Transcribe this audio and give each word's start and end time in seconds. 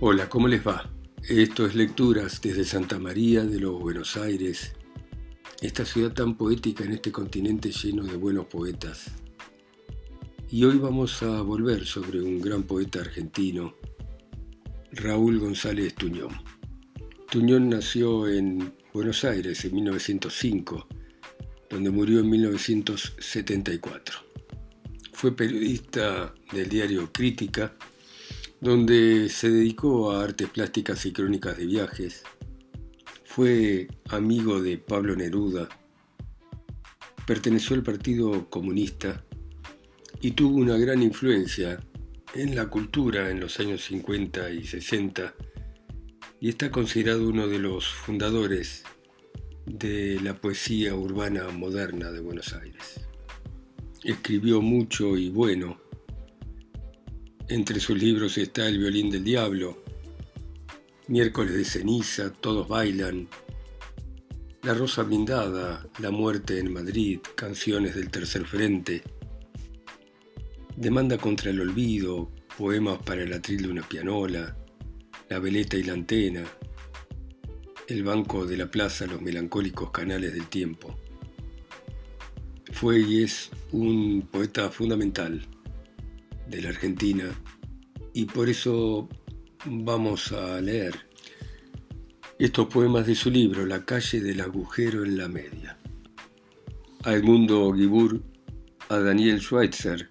Hola, 0.00 0.28
¿cómo 0.28 0.46
les 0.46 0.64
va? 0.64 0.88
Esto 1.28 1.66
es 1.66 1.74
Lecturas 1.74 2.40
desde 2.40 2.64
Santa 2.64 3.00
María 3.00 3.42
de 3.42 3.58
los 3.58 3.80
Buenos 3.80 4.16
Aires, 4.16 4.76
esta 5.60 5.84
ciudad 5.84 6.12
tan 6.12 6.36
poética 6.36 6.84
en 6.84 6.92
este 6.92 7.10
continente 7.10 7.72
lleno 7.72 8.04
de 8.04 8.16
buenos 8.16 8.46
poetas. 8.46 9.10
Y 10.48 10.62
hoy 10.62 10.78
vamos 10.78 11.20
a 11.24 11.42
volver 11.42 11.84
sobre 11.84 12.22
un 12.22 12.40
gran 12.40 12.62
poeta 12.62 13.00
argentino, 13.00 13.74
Raúl 14.92 15.40
González 15.40 15.96
Tuñón. 15.96 16.30
Tuñón 17.28 17.68
nació 17.68 18.28
en 18.28 18.72
Buenos 18.94 19.24
Aires 19.24 19.64
en 19.64 19.74
1905, 19.74 20.86
donde 21.68 21.90
murió 21.90 22.20
en 22.20 22.30
1974. 22.30 24.20
Fue 25.12 25.34
periodista 25.34 26.32
del 26.52 26.68
diario 26.68 27.10
Crítica, 27.12 27.74
donde 28.60 29.28
se 29.28 29.50
dedicó 29.50 30.10
a 30.10 30.24
artes 30.24 30.48
plásticas 30.48 31.04
y 31.06 31.12
crónicas 31.12 31.56
de 31.56 31.66
viajes. 31.66 32.22
Fue 33.24 33.88
amigo 34.08 34.60
de 34.60 34.78
Pablo 34.78 35.14
Neruda, 35.14 35.68
perteneció 37.26 37.76
al 37.76 37.82
Partido 37.82 38.48
Comunista 38.50 39.24
y 40.20 40.32
tuvo 40.32 40.56
una 40.56 40.76
gran 40.76 41.02
influencia 41.02 41.78
en 42.34 42.56
la 42.56 42.66
cultura 42.66 43.30
en 43.30 43.40
los 43.40 43.60
años 43.60 43.84
50 43.84 44.50
y 44.50 44.64
60 44.64 45.34
y 46.40 46.48
está 46.48 46.70
considerado 46.70 47.28
uno 47.28 47.46
de 47.46 47.58
los 47.58 47.86
fundadores 47.86 48.84
de 49.66 50.20
la 50.22 50.34
poesía 50.34 50.94
urbana 50.94 51.48
moderna 51.50 52.10
de 52.10 52.20
Buenos 52.20 52.54
Aires. 52.54 53.00
Escribió 54.02 54.62
mucho 54.62 55.16
y 55.16 55.28
bueno, 55.30 55.78
entre 57.48 57.80
sus 57.80 57.98
libros 57.98 58.36
está 58.36 58.68
El 58.68 58.78
violín 58.78 59.10
del 59.10 59.24
diablo, 59.24 59.82
Miércoles 61.06 61.54
de 61.54 61.64
ceniza, 61.64 62.30
Todos 62.30 62.68
bailan, 62.68 63.28
La 64.62 64.74
rosa 64.74 65.02
blindada, 65.02 65.86
La 65.98 66.10
muerte 66.10 66.58
en 66.58 66.72
Madrid, 66.72 67.20
Canciones 67.34 67.94
del 67.94 68.10
tercer 68.10 68.44
frente, 68.44 69.02
Demanda 70.76 71.16
contra 71.16 71.50
el 71.50 71.60
olvido, 71.60 72.30
Poemas 72.56 72.98
para 73.02 73.22
el 73.22 73.32
atril 73.32 73.62
de 73.62 73.68
una 73.68 73.88
pianola, 73.88 74.56
La 75.30 75.38
veleta 75.38 75.76
y 75.78 75.84
la 75.84 75.94
antena, 75.94 76.44
El 77.86 78.04
banco 78.04 78.44
de 78.44 78.58
la 78.58 78.70
plaza, 78.70 79.06
Los 79.06 79.22
melancólicos 79.22 79.90
canales 79.90 80.34
del 80.34 80.48
tiempo. 80.48 80.98
Fue 82.72 83.00
y 83.00 83.22
es 83.22 83.50
un 83.72 84.28
poeta 84.30 84.70
fundamental 84.70 85.46
de 86.48 86.62
la 86.62 86.70
Argentina 86.70 87.24
y 88.14 88.24
por 88.24 88.48
eso 88.48 89.08
vamos 89.64 90.32
a 90.32 90.60
leer 90.60 91.08
estos 92.38 92.66
poemas 92.68 93.06
de 93.06 93.14
su 93.14 93.30
libro 93.30 93.66
La 93.66 93.84
calle 93.84 94.20
del 94.20 94.40
agujero 94.40 95.04
en 95.04 95.16
la 95.18 95.28
media. 95.28 95.78
A 97.04 97.14
Edmundo 97.14 97.72
Guibur, 97.72 98.22
a 98.88 98.98
Daniel 98.98 99.40
Schweitzer, 99.40 100.08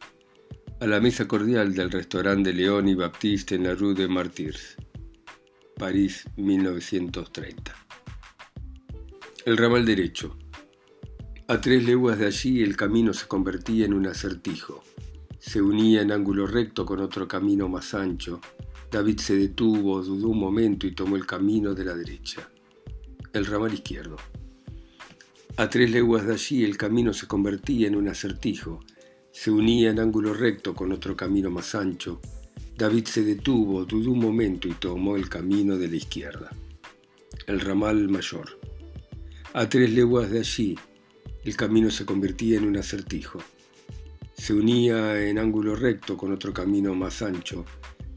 a 0.80 0.88
la 0.88 1.00
mesa 1.00 1.28
cordial 1.28 1.74
del 1.74 1.90
restaurante 1.90 2.54
León 2.54 2.88
y 2.88 2.96
Baptiste 2.96 3.56
en 3.56 3.64
la 3.64 3.74
Rue 3.74 3.94
de 3.94 4.08
Martyrs, 4.08 4.76
París 5.78 6.26
1930. 6.36 7.76
El 9.46 9.58
ramal 9.58 9.86
derecho. 9.86 10.38
A 11.48 11.62
tres 11.62 11.84
leguas 11.84 12.20
de 12.20 12.28
allí 12.28 12.62
el 12.62 12.76
camino 12.76 13.14
se 13.14 13.28
convertía 13.28 13.86
en 13.86 13.94
un 13.94 14.08
acertijo 14.08 14.84
se 15.48 15.62
unía 15.62 16.02
en 16.02 16.12
ángulo 16.12 16.45
recto 16.45 16.86
con 16.86 17.00
otro 17.00 17.26
camino 17.26 17.70
más 17.70 17.94
ancho. 17.94 18.42
David 18.92 19.17
se 19.20 19.38
detuvo, 19.38 20.03
dudó 20.03 20.28
un 20.28 20.40
momento 20.40 20.86
y 20.86 20.92
tomó 20.92 21.16
el 21.16 21.26
camino 21.26 21.73
de 21.73 21.86
la 21.86 21.95
derecha, 21.95 22.50
el 23.31 23.45
ramal 23.45 23.74
izquierdo. 23.74 24.18
A 25.56 25.69
tres 25.69 25.90
leguas 25.90 26.28
de 26.28 26.34
allí 26.34 26.66
el 26.66 26.75
camino 26.75 27.13
se 27.13 27.28
convertía 27.28 27.88
en 27.88 27.96
un 27.96 28.09
acertijo. 28.09 28.81
Se 29.31 29.50
unía 29.50 29.90
en 29.90 30.02
ángulo 30.02 30.34
recto 30.34 30.75
con 30.75 30.91
otro 30.91 31.16
camino 31.16 31.50
más 31.50 31.75
ancho. 31.75 32.19
David 32.78 33.06
se 33.06 33.24
detuvo, 33.24 33.85
dudó 33.85 34.12
un 34.12 34.19
momento 34.19 34.68
y 34.68 34.74
tomó 34.74 35.16
el 35.16 35.29
camino 35.29 35.78
de 35.78 35.88
la 35.88 35.96
izquierda, 35.96 36.52
el 37.47 37.62
ramal 37.62 38.09
mayor. 38.09 38.59
A 39.53 39.69
tres 39.69 39.91
leguas 39.91 40.29
de 40.29 40.40
allí 40.40 40.78
el 41.46 41.56
camino 41.56 41.90
se 41.90 42.06
convertía 42.06 42.58
en 42.58 42.66
un 42.66 42.75
acertijo. 42.75 43.40
Se 44.38 44.53
unía 44.53 45.22
en 45.28 45.40
ángulo 45.40 45.75
recto 45.75 46.16
con 46.16 46.31
otro 46.31 46.53
camino 46.53 46.96
más 46.96 47.22
ancho. 47.22 47.66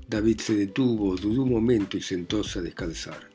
David 0.06 0.40
se 0.40 0.54
detuvo, 0.54 1.16
dudó 1.16 1.42
un 1.42 1.50
momento 1.50 1.96
y 1.96 2.02
sentóse 2.02 2.58
a 2.58 2.62
descansar. 2.62 3.30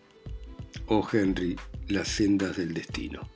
Oh 0.88 1.06
Henry, 1.12 1.56
las 1.88 2.08
sendas 2.08 2.58
del 2.58 2.74
destino. 2.74 3.28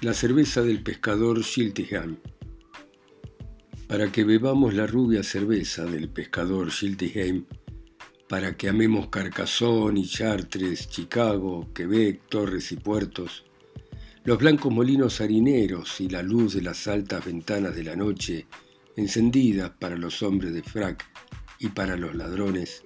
La 0.00 0.14
cerveza 0.14 0.62
del 0.62 0.82
pescador 0.82 1.42
Schiltigheim. 1.42 2.16
Para 3.88 4.10
que 4.10 4.24
bebamos 4.24 4.74
la 4.74 4.86
rubia 4.86 5.22
cerveza 5.22 5.84
del 5.84 6.08
pescador 6.08 6.70
Schiltigheim, 6.70 7.44
para 8.28 8.56
que 8.56 8.68
amemos 8.68 9.08
Carcassonne 9.08 10.00
y 10.00 10.08
Chartres, 10.08 10.88
Chicago, 10.88 11.70
Quebec, 11.74 12.28
Torres 12.28 12.72
y 12.72 12.76
Puertos, 12.76 13.44
los 14.24 14.38
blancos 14.38 14.72
molinos 14.72 15.20
harineros 15.20 16.00
y 16.00 16.08
la 16.08 16.22
luz 16.22 16.54
de 16.54 16.62
las 16.62 16.86
altas 16.86 17.24
ventanas 17.24 17.74
de 17.74 17.82
la 17.82 17.96
noche, 17.96 18.46
encendidas 18.96 19.70
para 19.70 19.96
los 19.96 20.22
hombres 20.22 20.54
de 20.54 20.62
frac 20.62 21.04
y 21.58 21.68
para 21.68 21.96
los 21.96 22.14
ladrones, 22.14 22.84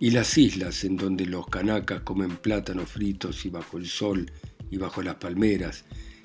y 0.00 0.10
las 0.10 0.36
islas 0.36 0.82
en 0.82 0.96
donde 0.96 1.26
los 1.26 1.46
canacas 1.46 2.00
comen 2.00 2.38
plátanos 2.38 2.90
fritos 2.90 3.44
y 3.44 3.50
bajo 3.50 3.78
el 3.78 3.86
sol 3.86 4.32
y 4.70 4.78
bajo 4.78 5.02
las 5.02 5.16
palmeras, 5.16 5.84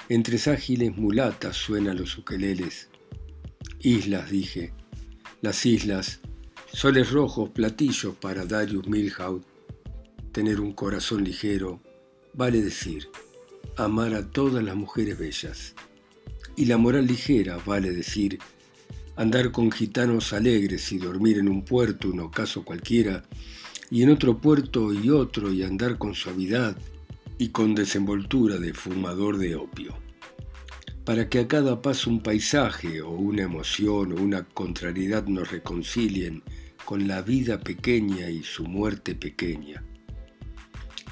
entre 0.09 0.37
ágiles 0.51 0.95
mulatas 0.95 1.57
suenan 1.57 1.97
los 1.97 2.17
ukeleles. 2.17 2.89
Islas, 3.79 4.31
dije, 4.31 4.73
las 5.41 5.65
islas, 5.65 6.21
soles 6.71 7.11
rojos, 7.11 7.49
platillos 7.49 8.15
para 8.15 8.45
Darius 8.45 8.87
Milhaud. 8.87 9.43
Tener 10.31 10.59
un 10.59 10.73
corazón 10.73 11.23
ligero, 11.23 11.81
vale 12.33 12.61
decir, 12.61 13.09
amar 13.77 14.13
a 14.13 14.29
todas 14.29 14.63
las 14.63 14.75
mujeres 14.75 15.17
bellas. 15.17 15.75
Y 16.55 16.65
la 16.65 16.77
moral 16.77 17.07
ligera, 17.07 17.57
vale 17.65 17.91
decir, 17.91 18.39
andar 19.15 19.51
con 19.51 19.71
gitanos 19.71 20.33
alegres 20.33 20.91
y 20.91 20.97
dormir 20.97 21.37
en 21.37 21.49
un 21.49 21.63
puerto, 21.63 22.09
un 22.09 22.21
ocaso 22.21 22.63
cualquiera, 22.63 23.23
y 23.89 24.03
en 24.03 24.09
otro 24.09 24.37
puerto 24.39 24.93
y 24.93 25.09
otro, 25.09 25.51
y 25.51 25.63
andar 25.63 25.97
con 25.97 26.15
suavidad 26.15 26.77
y 27.37 27.49
con 27.49 27.75
desenvoltura 27.75 28.57
de 28.57 28.73
fumador 28.73 29.37
de 29.37 29.55
opio. 29.55 29.95
Para 31.03 31.29
que 31.29 31.39
a 31.39 31.47
cada 31.47 31.81
paso 31.81 32.09
un 32.09 32.23
paisaje 32.23 33.01
o 33.01 33.11
una 33.11 33.43
emoción 33.43 34.13
o 34.13 34.15
una 34.15 34.43
contrariedad 34.43 35.27
nos 35.27 35.51
reconcilien 35.51 36.43
con 36.83 37.07
la 37.07 37.21
vida 37.21 37.59
pequeña 37.59 38.29
y 38.29 38.43
su 38.43 38.63
muerte 38.63 39.13
pequeña 39.15 39.83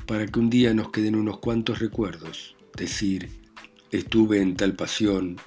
para 0.05 0.25
que 0.25 0.39
un 0.39 0.49
día 0.49 0.73
nos 0.73 0.89
queden 0.91 1.15
unos 1.15 1.39
cuantos 1.39 1.79
recuerdos, 1.79 2.55
decir, 2.75 3.29
estuve 3.91 4.41
en 4.41 4.55
tal 4.55 4.73
pasión, 4.75 5.37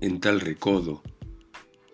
en 0.00 0.20
tal 0.20 0.40
recodo. 0.40 1.02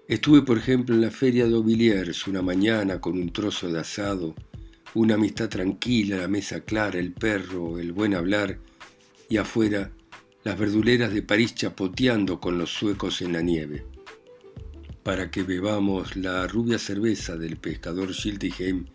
Estuve, 0.08 0.42
por 0.42 0.58
ejemplo, 0.58 0.94
en 0.94 1.00
la 1.00 1.10
feria 1.10 1.46
de 1.46 1.54
Auviliers 1.54 2.26
una 2.26 2.42
mañana 2.42 3.00
con 3.00 3.18
un 3.18 3.32
trozo 3.32 3.68
de 3.68 3.80
asado, 3.80 4.34
una 4.94 5.14
amistad 5.14 5.48
tranquila, 5.48 6.18
la 6.18 6.28
mesa 6.28 6.60
clara, 6.60 6.98
el 6.98 7.12
perro, 7.12 7.78
el 7.78 7.92
buen 7.92 8.14
hablar, 8.14 8.58
y 9.28 9.38
afuera 9.38 9.90
las 10.44 10.58
verduleras 10.58 11.14
de 11.14 11.22
París 11.22 11.54
chapoteando 11.54 12.40
con 12.40 12.58
los 12.58 12.70
suecos 12.70 13.22
en 13.22 13.32
la 13.32 13.40
nieve. 13.40 13.86
Para 15.02 15.30
que 15.30 15.42
bebamos 15.42 16.16
la 16.16 16.46
rubia 16.46 16.78
cerveza 16.78 17.36
del 17.36 17.56
pescador 17.56 18.12
Schiltigheim 18.12 18.86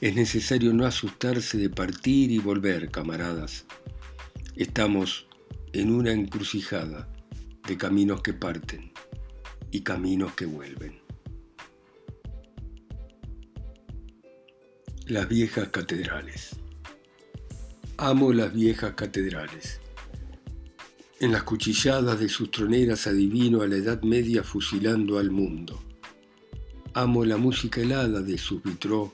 es 0.00 0.14
necesario 0.14 0.72
no 0.72 0.86
asustarse 0.86 1.56
de 1.56 1.70
partir 1.70 2.30
y 2.30 2.38
volver, 2.38 2.90
camaradas. 2.90 3.64
Estamos 4.56 5.26
en 5.72 5.92
una 5.92 6.12
encrucijada 6.12 7.08
de 7.66 7.76
caminos 7.76 8.20
que 8.20 8.32
parten 8.32 8.92
y 9.70 9.80
caminos 9.80 10.34
que 10.34 10.46
vuelven. 10.46 11.00
Las 15.06 15.28
viejas 15.28 15.68
catedrales. 15.68 16.56
Amo 17.96 18.32
las 18.32 18.52
viejas 18.52 18.94
catedrales. 18.94 19.80
En 21.20 21.32
las 21.32 21.44
cuchilladas 21.44 22.18
de 22.18 22.28
sus 22.28 22.50
troneras 22.50 23.06
adivino 23.06 23.62
a 23.62 23.68
la 23.68 23.76
Edad 23.76 24.02
Media 24.02 24.42
fusilando 24.42 25.18
al 25.18 25.30
mundo. 25.30 25.82
Amo 26.92 27.24
la 27.24 27.36
música 27.36 27.80
helada 27.80 28.20
de 28.20 28.36
sus 28.38 28.62
vitró 28.62 29.12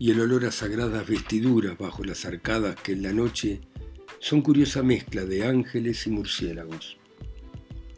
y 0.00 0.10
el 0.10 0.20
olor 0.20 0.46
a 0.46 0.50
sagradas 0.50 1.06
vestiduras 1.06 1.76
bajo 1.76 2.02
las 2.04 2.24
arcadas 2.24 2.74
que 2.74 2.92
en 2.92 3.02
la 3.02 3.12
noche 3.12 3.60
son 4.18 4.40
curiosa 4.40 4.82
mezcla 4.82 5.26
de 5.26 5.44
ángeles 5.44 6.06
y 6.06 6.10
murciélagos. 6.10 6.96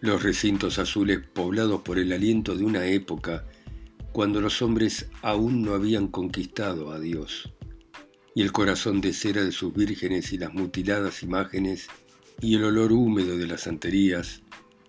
Los 0.01 0.25
recintos 0.25 0.81
azules 0.81 1.21
poblados 1.33 1.83
por 1.83 2.01
el 2.01 2.13
aliento 2.13 2.57
de 2.57 2.65
una 2.65 2.87
época 2.87 3.45
cuando 4.11 4.41
los 4.41 4.63
hombres 4.63 5.11
aún 5.23 5.63
no 5.63 5.75
habían 5.75 6.09
conquistado 6.09 6.91
a 6.91 6.99
Dios, 6.99 7.53
y 8.35 8.43
el 8.43 8.51
corazón 8.51 9.01
de 9.01 9.13
cera 9.13 9.45
de 9.45 9.53
sus 9.53 9.73
vírgenes 9.73 10.33
y 10.33 10.39
las 10.39 10.53
mutiladas 10.53 11.23
imágenes, 11.23 11.87
y 12.41 12.57
el 12.57 12.65
olor 12.65 12.93
húmedo 12.93 13.39
de 13.39 13.47
las 13.47 13.61
santerías, 13.63 14.43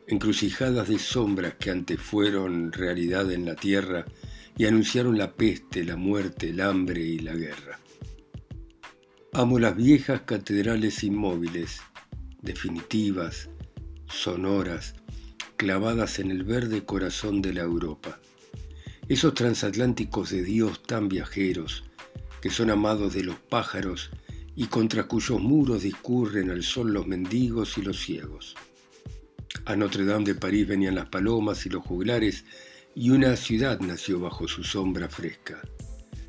encrucijadas 0.07 0.89
de 0.89 0.97
sombras 0.97 1.53
que 1.59 1.69
antes 1.69 2.01
fueron 2.01 2.71
realidad 2.71 3.31
en 3.31 3.45
la 3.45 3.55
tierra 3.55 4.05
y 4.57 4.65
anunciaron 4.65 5.17
la 5.17 5.33
peste, 5.33 5.83
la 5.83 5.95
muerte, 5.95 6.49
el 6.49 6.61
hambre 6.61 7.01
y 7.01 7.19
la 7.19 7.35
guerra. 7.35 7.79
Amo 9.33 9.57
las 9.57 9.75
viejas 9.75 10.21
catedrales 10.21 11.03
inmóviles, 11.03 11.81
definitivas, 12.41 13.49
sonoras, 14.07 14.95
clavadas 15.57 16.19
en 16.19 16.29
el 16.29 16.43
verde 16.43 16.85
corazón 16.85 17.41
de 17.41 17.53
la 17.53 17.61
Europa. 17.61 18.19
Esos 19.07 19.33
transatlánticos 19.33 20.29
de 20.29 20.43
Dios 20.43 20.83
tan 20.83 21.09
viajeros, 21.09 21.83
que 22.41 22.49
son 22.49 22.69
amados 22.69 23.13
de 23.13 23.23
los 23.23 23.37
pájaros 23.37 24.11
y 24.55 24.67
contra 24.67 25.05
cuyos 25.05 25.41
muros 25.41 25.83
discurren 25.83 26.51
al 26.51 26.63
sol 26.63 26.93
los 26.93 27.07
mendigos 27.07 27.77
y 27.77 27.81
los 27.81 27.99
ciegos. 27.99 28.55
A 29.65 29.75
Notre 29.75 30.05
Dame 30.05 30.25
de 30.25 30.35
París 30.35 30.67
venían 30.67 30.95
las 30.95 31.07
palomas 31.07 31.65
y 31.65 31.69
los 31.69 31.83
juglares, 31.83 32.45
y 32.95 33.09
una 33.09 33.35
ciudad 33.35 33.79
nació 33.79 34.19
bajo 34.19 34.47
su 34.47 34.63
sombra 34.63 35.09
fresca. 35.09 35.61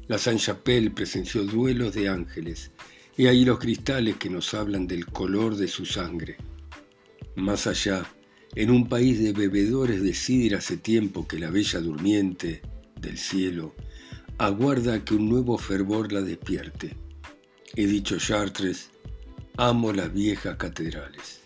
La 0.07 0.19
Saint-Chapelle 0.19 0.91
presenció 0.91 1.45
duelos 1.45 1.95
de 1.95 2.09
ángeles, 2.09 2.71
y 3.17 3.27
ahí 3.27 3.45
los 3.45 3.59
cristales 3.59 4.17
que 4.17 4.31
nos 4.31 4.55
hablan 4.55 4.87
del 4.87 5.07
color 5.07 5.57
de 5.57 5.69
su 5.69 5.87
sangre. 5.87 6.37
Más 7.37 7.67
allá, 7.67 8.05
en 8.55 8.71
un 8.71 8.89
país 8.89 9.23
de 9.23 9.33
bebedores 9.33 10.03
de 10.03 10.15
sidra 10.15 10.59
hace 10.59 10.77
tiempo 10.77 11.27
que 11.27 11.39
la 11.39 11.51
bella 11.51 11.81
durmiente 11.81 12.63
del 13.01 13.19
cielo 13.19 13.75
aguarda 14.39 15.05
que 15.05 15.15
un 15.15 15.29
nuevo 15.29 15.59
fervor 15.59 16.13
la 16.13 16.21
despierte. 16.21 16.97
He 17.77 17.87
dicho 17.87 18.19
Chartres, 18.19 18.91
amo 19.57 19.93
las 19.93 20.13
viejas 20.13 20.57
catedrales. 20.57 21.44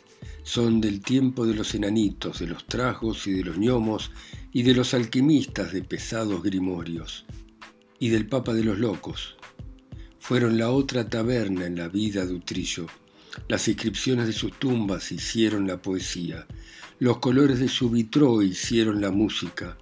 Son 0.48 0.80
del 0.80 1.02
tiempo 1.02 1.44
de 1.44 1.52
los 1.52 1.74
enanitos, 1.74 2.38
de 2.38 2.46
los 2.46 2.64
trajos 2.64 3.26
y 3.26 3.32
de 3.32 3.44
los 3.44 3.58
gnomos 3.58 4.10
y 4.50 4.62
de 4.62 4.72
los 4.72 4.94
alquimistas 4.94 5.74
de 5.74 5.82
pesados 5.82 6.42
grimorios 6.42 7.26
y 7.98 8.08
del 8.08 8.26
Papa 8.26 8.54
de 8.54 8.64
los 8.64 8.78
locos, 8.78 9.36
fueron 10.18 10.56
la 10.56 10.70
otra 10.70 11.06
taberna 11.06 11.66
en 11.66 11.76
la 11.76 11.88
vida 11.88 12.24
de 12.24 12.32
Utrillo. 12.32 12.86
Las 13.46 13.68
inscripciones 13.68 14.26
de 14.26 14.32
sus 14.32 14.58
tumbas 14.58 15.12
hicieron 15.12 15.66
la 15.66 15.82
poesía, 15.82 16.46
los 16.98 17.18
colores 17.18 17.60
de 17.60 17.68
su 17.68 17.90
vitró 17.90 18.40
hicieron 18.40 19.02
la 19.02 19.10
música, 19.10 19.76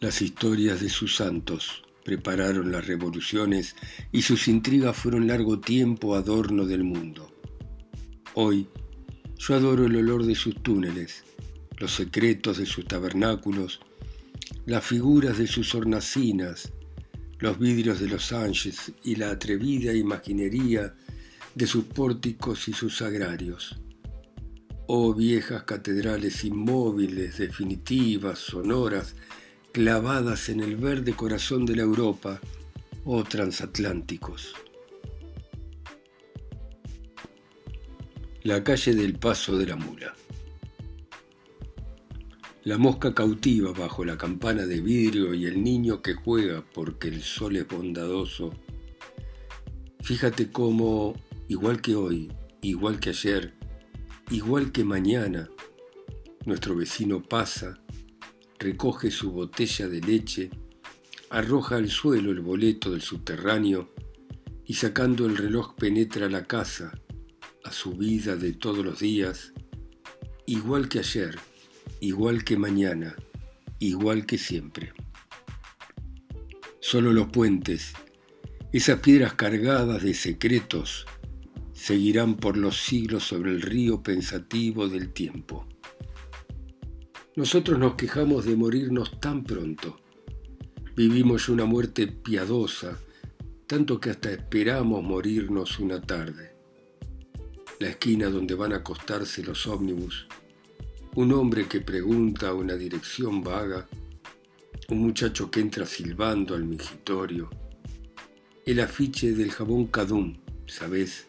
las 0.00 0.22
historias 0.22 0.80
de 0.80 0.88
sus 0.88 1.16
santos 1.16 1.82
prepararon 2.02 2.72
las 2.72 2.86
revoluciones 2.86 3.76
y 4.10 4.22
sus 4.22 4.48
intrigas 4.48 4.96
fueron 4.96 5.26
largo 5.26 5.60
tiempo 5.60 6.14
adorno 6.14 6.64
del 6.64 6.82
mundo. 6.82 7.30
Hoy 8.32 8.68
yo 9.38 9.54
adoro 9.54 9.86
el 9.86 9.96
olor 9.96 10.26
de 10.26 10.34
sus 10.34 10.62
túneles, 10.62 11.24
los 11.78 11.94
secretos 11.94 12.58
de 12.58 12.66
sus 12.66 12.84
tabernáculos, 12.86 13.80
las 14.66 14.84
figuras 14.84 15.38
de 15.38 15.46
sus 15.46 15.74
hornacinas, 15.74 16.72
los 17.38 17.58
vidrios 17.58 18.00
de 18.00 18.08
los 18.08 18.32
ángeles 18.32 18.92
y 19.04 19.14
la 19.14 19.30
atrevida 19.30 19.94
imaginería 19.94 20.94
de 21.54 21.66
sus 21.66 21.84
pórticos 21.84 22.68
y 22.68 22.72
sus 22.72 23.00
agrarios. 23.00 23.76
Oh 24.88 25.14
viejas 25.14 25.62
catedrales 25.64 26.44
inmóviles, 26.44 27.38
definitivas, 27.38 28.38
sonoras, 28.38 29.14
clavadas 29.72 30.48
en 30.48 30.60
el 30.60 30.76
verde 30.76 31.12
corazón 31.12 31.64
de 31.66 31.76
la 31.76 31.82
Europa, 31.82 32.40
oh 33.04 33.22
transatlánticos. 33.22 34.54
La 38.48 38.64
calle 38.64 38.94
del 38.94 39.18
Paso 39.18 39.58
de 39.58 39.66
la 39.66 39.76
Mula. 39.76 40.14
La 42.64 42.78
mosca 42.78 43.12
cautiva 43.12 43.72
bajo 43.72 44.06
la 44.06 44.16
campana 44.16 44.64
de 44.64 44.80
vidrio 44.80 45.34
y 45.34 45.44
el 45.44 45.62
niño 45.62 46.00
que 46.00 46.14
juega 46.14 46.64
porque 46.72 47.08
el 47.08 47.20
sol 47.20 47.56
es 47.56 47.68
bondadoso. 47.68 48.54
Fíjate 50.00 50.50
cómo, 50.50 51.14
igual 51.48 51.82
que 51.82 51.94
hoy, 51.94 52.32
igual 52.62 52.98
que 53.00 53.10
ayer, 53.10 53.52
igual 54.30 54.72
que 54.72 54.82
mañana, 54.82 55.50
nuestro 56.46 56.74
vecino 56.74 57.22
pasa, 57.22 57.78
recoge 58.58 59.10
su 59.10 59.30
botella 59.30 59.88
de 59.88 60.00
leche, 60.00 60.50
arroja 61.28 61.76
al 61.76 61.90
suelo 61.90 62.30
el 62.30 62.40
boleto 62.40 62.92
del 62.92 63.02
subterráneo 63.02 63.90
y 64.64 64.72
sacando 64.72 65.26
el 65.26 65.36
reloj 65.36 65.74
penetra 65.74 66.30
la 66.30 66.46
casa, 66.46 66.98
a 67.68 67.72
su 67.72 67.92
vida 67.92 68.34
de 68.36 68.54
todos 68.54 68.82
los 68.82 69.00
días, 69.00 69.52
igual 70.46 70.88
que 70.88 71.00
ayer, 71.00 71.38
igual 72.00 72.42
que 72.42 72.56
mañana, 72.56 73.14
igual 73.78 74.24
que 74.24 74.38
siempre. 74.38 74.94
Solo 76.80 77.12
los 77.12 77.28
puentes, 77.28 77.92
esas 78.72 79.00
piedras 79.00 79.34
cargadas 79.34 80.02
de 80.02 80.14
secretos, 80.14 81.04
seguirán 81.74 82.36
por 82.36 82.56
los 82.56 82.78
siglos 82.78 83.24
sobre 83.24 83.50
el 83.50 83.60
río 83.60 84.02
pensativo 84.02 84.88
del 84.88 85.12
tiempo. 85.12 85.68
Nosotros 87.36 87.78
nos 87.78 87.96
quejamos 87.96 88.46
de 88.46 88.56
morirnos 88.56 89.20
tan 89.20 89.44
pronto. 89.44 90.00
Vivimos 90.96 91.50
una 91.50 91.66
muerte 91.66 92.06
piadosa, 92.06 92.98
tanto 93.66 94.00
que 94.00 94.08
hasta 94.08 94.32
esperamos 94.32 95.02
morirnos 95.02 95.78
una 95.78 96.00
tarde. 96.00 96.57
La 97.80 97.88
esquina 97.88 98.28
donde 98.28 98.54
van 98.54 98.72
a 98.72 98.76
acostarse 98.76 99.42
los 99.42 99.66
ómnibus 99.66 100.26
un 101.18 101.32
hombre 101.32 101.66
que 101.66 101.80
pregunta 101.80 102.54
una 102.54 102.74
dirección 102.74 103.42
vaga, 103.42 103.88
un 104.88 104.98
muchacho 104.98 105.50
que 105.50 105.58
entra 105.58 105.84
silbando 105.84 106.54
al 106.54 106.62
mingitorio, 106.62 107.50
el 108.64 108.78
afiche 108.78 109.32
del 109.32 109.50
jabón 109.50 109.86
Cadum, 109.86 110.36
¿sabes? 110.66 111.26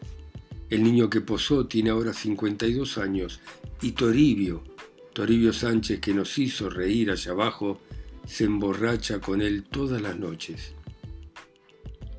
El 0.68 0.84
niño 0.84 1.10
que 1.10 1.20
posó 1.20 1.66
tiene 1.66 1.90
ahora 1.90 2.12
52 2.12 2.98
años 2.98 3.40
y 3.82 3.90
Toribio, 3.90 4.62
Toribio 5.12 5.52
Sánchez 5.52 5.98
que 5.98 6.14
nos 6.14 6.38
hizo 6.38 6.70
reír 6.70 7.10
allá 7.10 7.32
abajo, 7.32 7.80
se 8.24 8.44
emborracha 8.44 9.20
con 9.20 9.42
él 9.42 9.64
todas 9.64 10.00
las 10.00 10.16
noches. 10.16 10.74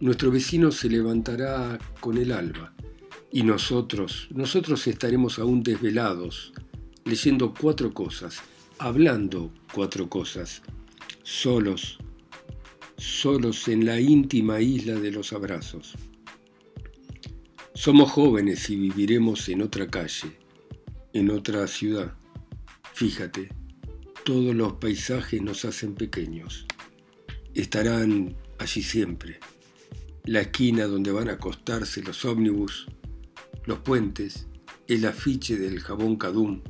Nuestro 0.01 0.29
vecino 0.29 0.71
se 0.71 0.89
levantará 0.89 1.79
con 2.01 2.17
el 2.17 2.33
alba 2.33 2.73
y 3.31 3.43
nosotros, 3.43 4.27
nosotros 4.31 4.85
estaremos 4.88 5.39
aún 5.39 5.63
desvelados, 5.63 6.51
leyendo 7.05 7.53
cuatro 7.53 7.93
cosas, 7.93 8.41
hablando 8.77 9.51
cuatro 9.73 10.09
cosas, 10.09 10.61
solos, 11.23 11.97
solos 12.97 13.67
en 13.69 13.85
la 13.85 14.00
íntima 14.00 14.59
isla 14.59 14.95
de 14.95 15.11
los 15.11 15.31
abrazos. 15.31 15.93
Somos 17.73 18.11
jóvenes 18.11 18.69
y 18.69 18.75
viviremos 18.75 19.47
en 19.47 19.61
otra 19.61 19.88
calle, 19.88 20.38
en 21.13 21.29
otra 21.29 21.65
ciudad. 21.67 22.13
Fíjate, 22.93 23.50
todos 24.25 24.53
los 24.53 24.73
paisajes 24.73 25.41
nos 25.41 25.63
hacen 25.63 25.95
pequeños. 25.95 26.65
Estarán 27.55 28.35
allí 28.59 28.83
siempre. 28.83 29.39
La 30.25 30.41
esquina 30.41 30.85
donde 30.85 31.11
van 31.11 31.29
a 31.29 31.33
acostarse 31.33 32.03
los 32.03 32.23
ómnibus, 32.25 32.88
los 33.65 33.80
puentes, 33.80 34.48
el 34.88 35.06
afiche 35.06 35.58
del 35.58 35.80
jabón 35.80 36.15
Cadum, 36.15 36.62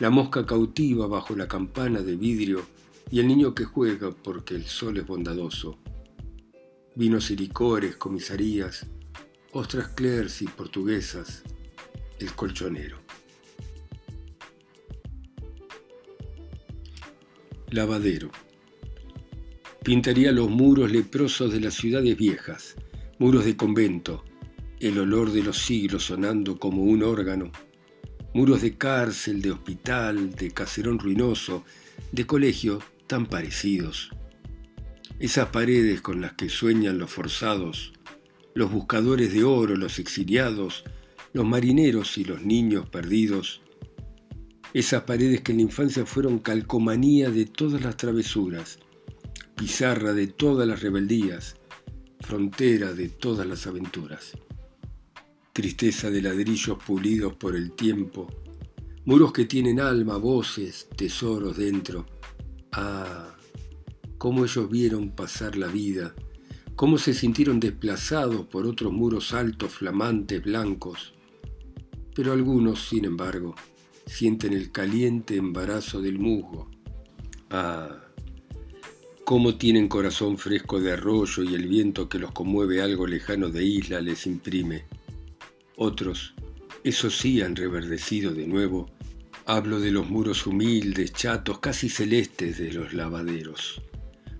la 0.00 0.10
mosca 0.10 0.44
cautiva 0.44 1.06
bajo 1.06 1.36
la 1.36 1.46
campana 1.46 2.00
de 2.00 2.16
vidrio 2.16 2.66
y 3.10 3.20
el 3.20 3.28
niño 3.28 3.54
que 3.54 3.64
juega 3.64 4.10
porque 4.10 4.54
el 4.54 4.64
sol 4.64 4.96
es 4.96 5.06
bondadoso. 5.06 5.78
Vinos 6.96 7.30
y 7.30 7.36
licores, 7.36 7.96
comisarías, 7.96 8.86
ostras 9.52 9.88
clairs 9.88 10.42
y 10.42 10.46
portuguesas, 10.46 11.42
el 12.18 12.32
colchonero. 12.32 12.98
Lavadero. 17.70 18.30
Pintaría 19.84 20.32
los 20.32 20.48
muros 20.48 20.90
leprosos 20.90 21.52
de 21.52 21.60
las 21.60 21.74
ciudades 21.74 22.16
viejas, 22.16 22.76
muros 23.18 23.44
de 23.44 23.56
convento, 23.56 24.24
el 24.86 24.98
olor 24.98 25.32
de 25.32 25.42
los 25.42 25.58
siglos 25.58 26.04
sonando 26.04 26.58
como 26.58 26.82
un 26.82 27.02
órgano 27.02 27.50
muros 28.34 28.62
de 28.62 28.76
cárcel, 28.76 29.40
de 29.40 29.52
hospital, 29.52 30.34
de 30.34 30.50
caserón 30.50 30.98
ruinoso, 30.98 31.64
de 32.10 32.26
colegio 32.26 32.80
tan 33.06 33.26
parecidos. 33.26 34.10
Esas 35.20 35.50
paredes 35.50 36.00
con 36.00 36.20
las 36.20 36.32
que 36.32 36.48
sueñan 36.48 36.98
los 36.98 37.12
forzados, 37.12 37.92
los 38.52 38.72
buscadores 38.72 39.32
de 39.32 39.44
oro, 39.44 39.76
los 39.76 40.00
exiliados, 40.00 40.82
los 41.32 41.46
marineros 41.46 42.18
y 42.18 42.24
los 42.24 42.42
niños 42.42 42.88
perdidos. 42.88 43.62
Esas 44.74 45.04
paredes 45.04 45.42
que 45.42 45.52
en 45.52 45.58
la 45.58 45.64
infancia 45.64 46.04
fueron 46.04 46.40
calcomanía 46.40 47.30
de 47.30 47.46
todas 47.46 47.82
las 47.82 47.96
travesuras, 47.96 48.80
pizarra 49.54 50.12
de 50.12 50.26
todas 50.26 50.66
las 50.66 50.82
rebeldías, 50.82 51.54
frontera 52.18 52.92
de 52.94 53.08
todas 53.08 53.46
las 53.46 53.68
aventuras. 53.68 54.32
Tristeza 55.54 56.10
de 56.10 56.20
ladrillos 56.20 56.78
pulidos 56.84 57.34
por 57.36 57.54
el 57.54 57.70
tiempo, 57.70 58.26
muros 59.04 59.32
que 59.32 59.44
tienen 59.44 59.78
alma, 59.78 60.16
voces, 60.16 60.88
tesoros 60.96 61.56
dentro. 61.56 62.06
Ah, 62.72 63.36
cómo 64.18 64.44
ellos 64.44 64.68
vieron 64.68 65.12
pasar 65.12 65.56
la 65.56 65.68
vida, 65.68 66.12
cómo 66.74 66.98
se 66.98 67.14
sintieron 67.14 67.60
desplazados 67.60 68.46
por 68.46 68.66
otros 68.66 68.92
muros 68.92 69.32
altos, 69.32 69.72
flamantes, 69.72 70.42
blancos. 70.42 71.14
Pero 72.16 72.32
algunos, 72.32 72.88
sin 72.88 73.04
embargo, 73.04 73.54
sienten 74.06 74.54
el 74.54 74.72
caliente 74.72 75.36
embarazo 75.36 76.00
del 76.00 76.18
musgo. 76.18 76.68
Ah, 77.50 78.00
cómo 79.24 79.56
tienen 79.56 79.86
corazón 79.86 80.36
fresco 80.36 80.80
de 80.80 80.94
arroyo 80.94 81.44
y 81.44 81.54
el 81.54 81.68
viento 81.68 82.08
que 82.08 82.18
los 82.18 82.32
conmueve 82.32 82.82
algo 82.82 83.06
lejano 83.06 83.50
de 83.50 83.64
isla 83.64 84.00
les 84.00 84.26
imprime. 84.26 84.86
Otros, 85.76 86.34
esos 86.84 87.18
sí 87.18 87.42
han 87.42 87.56
reverdecido 87.56 88.32
de 88.32 88.46
nuevo, 88.46 88.90
hablo 89.44 89.80
de 89.80 89.90
los 89.90 90.08
muros 90.08 90.46
humildes, 90.46 91.12
chatos, 91.12 91.58
casi 91.58 91.88
celestes 91.88 92.58
de 92.58 92.72
los 92.72 92.94
lavaderos. 92.94 93.82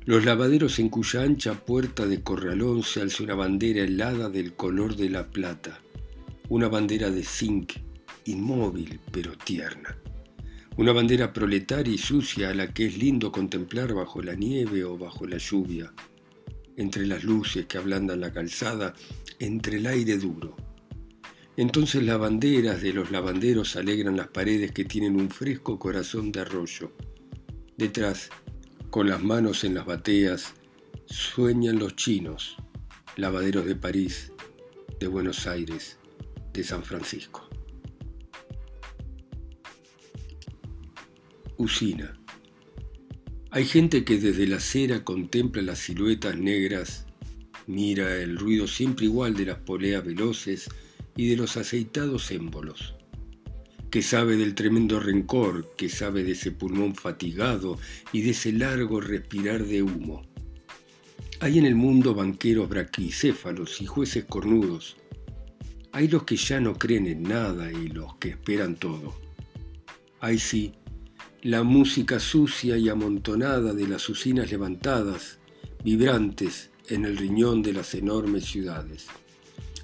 Los 0.05 0.25
lavaderos 0.25 0.79
en 0.79 0.91
cuya 0.91 1.23
ancha 1.23 1.55
puerta 1.55 2.07
de 2.07 2.23
corralón 2.23 2.83
se 2.83 3.01
alza 3.01 3.25
una 3.25 3.35
bandera 3.35 3.83
helada 3.83 4.29
del 4.29 4.55
color 4.55 4.95
de 4.97 5.11
la 5.11 5.31
plata, 5.31 5.81
una 6.49 6.69
bandera 6.69 7.11
de 7.11 7.25
zinc, 7.25 7.73
inmóvil 8.27 9.01
pero 9.11 9.37
tierna. 9.37 9.97
Una 10.77 10.93
bandera 10.93 11.33
proletaria 11.33 11.95
y 11.95 11.99
sucia 11.99 12.51
a 12.51 12.55
la 12.55 12.73
que 12.73 12.87
es 12.87 12.97
lindo 12.97 13.33
contemplar 13.33 13.93
bajo 13.93 14.23
la 14.23 14.35
nieve 14.35 14.85
o 14.85 14.97
bajo 14.97 15.27
la 15.27 15.39
lluvia, 15.39 15.93
entre 16.77 17.07
las 17.07 17.25
luces 17.25 17.67
que 17.67 17.79
ablandan 17.79 18.21
la 18.21 18.33
calzada, 18.33 18.95
entre 19.39 19.79
el 19.79 19.87
aire 19.87 20.19
duro. 20.19 20.57
Entonces 21.57 22.03
las 22.03 22.19
banderas 22.19 22.83
de 22.83 22.93
los 22.93 23.13
lavanderos 23.13 23.77
alegran 23.77 24.17
las 24.17 24.29
paredes 24.29 24.73
que 24.73 24.85
tienen 24.85 25.15
un 25.15 25.31
fresco 25.31 25.79
corazón 25.79 26.33
de 26.33 26.41
arroyo. 26.41 26.91
Detrás, 27.77 28.31
con 28.91 29.09
las 29.09 29.23
manos 29.23 29.63
en 29.63 29.75
las 29.75 29.87
bateas, 29.87 30.55
sueñan 31.07 31.79
los 31.79 31.95
chinos, 31.95 32.57
lavaderos 33.17 33.67
de 33.67 33.77
París, 33.77 34.33
de 34.99 35.07
Buenos 35.07 35.47
Aires, 35.47 35.99
de 36.53 36.65
San 36.65 36.83
Francisco. 36.83 37.49
Usina. 41.57 42.19
Hay 43.53 43.65
gente 43.65 44.05
que 44.05 44.19
desde 44.19 44.49
la 44.49 44.57
acera 44.57 45.05
contempla 45.05 45.63
las 45.63 45.79
siluetas 45.79 46.37
negras, 46.37 47.07
mira 47.69 48.17
el 48.17 48.37
ruido 48.37 48.67
siempre 48.67 49.05
igual 49.05 49.35
de 49.37 49.47
las 49.47 49.59
poleas 49.59 50.05
veloces 50.05 50.69
y 51.17 51.29
de 51.29 51.37
los 51.37 51.57
aceitados 51.57 52.31
émbolos, 52.31 52.95
que 53.91 54.03
sabe 54.03 54.37
del 54.37 54.55
tremendo 54.55 55.01
rencor, 55.01 55.75
que 55.77 55.89
sabe 55.89 56.25
de 56.25 56.33
ese 56.33 56.51
pulmón 56.51 56.95
fatigado 56.95 57.79
y 58.13 58.23
de 58.23 58.31
ese 58.31 58.53
largo 58.53 59.01
respirar 59.01 59.65
de 59.65 59.83
humo. 59.83 60.23
Hay 61.41 61.59
en 61.59 61.67
el 61.67 61.75
mundo 61.75 62.15
banqueros 62.15 62.69
braquicéfalos 62.69 63.81
y 63.81 63.87
jueces 63.87 64.25
cornudos. 64.25 64.97
Hay 65.93 66.09
los 66.09 66.25
que 66.25 66.37
ya 66.37 66.61
no 66.61 66.75
creen 66.75 67.07
en 67.07 67.23
nada 67.23 67.71
y 67.71 67.89
los 67.89 68.17
que 68.17 68.31
esperan 68.31 68.77
todo. 68.77 69.15
Hay 70.21 70.39
sí 70.39 70.73
la 71.45 71.63
música 71.63 72.21
sucia 72.21 72.79
y 72.79 72.89
amontonada 72.89 73.75
de 73.75 73.87
las 73.87 74.09
usinas 74.09 74.51
levantadas, 74.51 75.41
vibrantes 75.85 76.71
en 76.89 77.05
el 77.05 77.19
riñón 77.19 77.61
de 77.61 77.75
las 77.75 77.93
enormes 77.95 78.47
ciudades. 78.47 79.09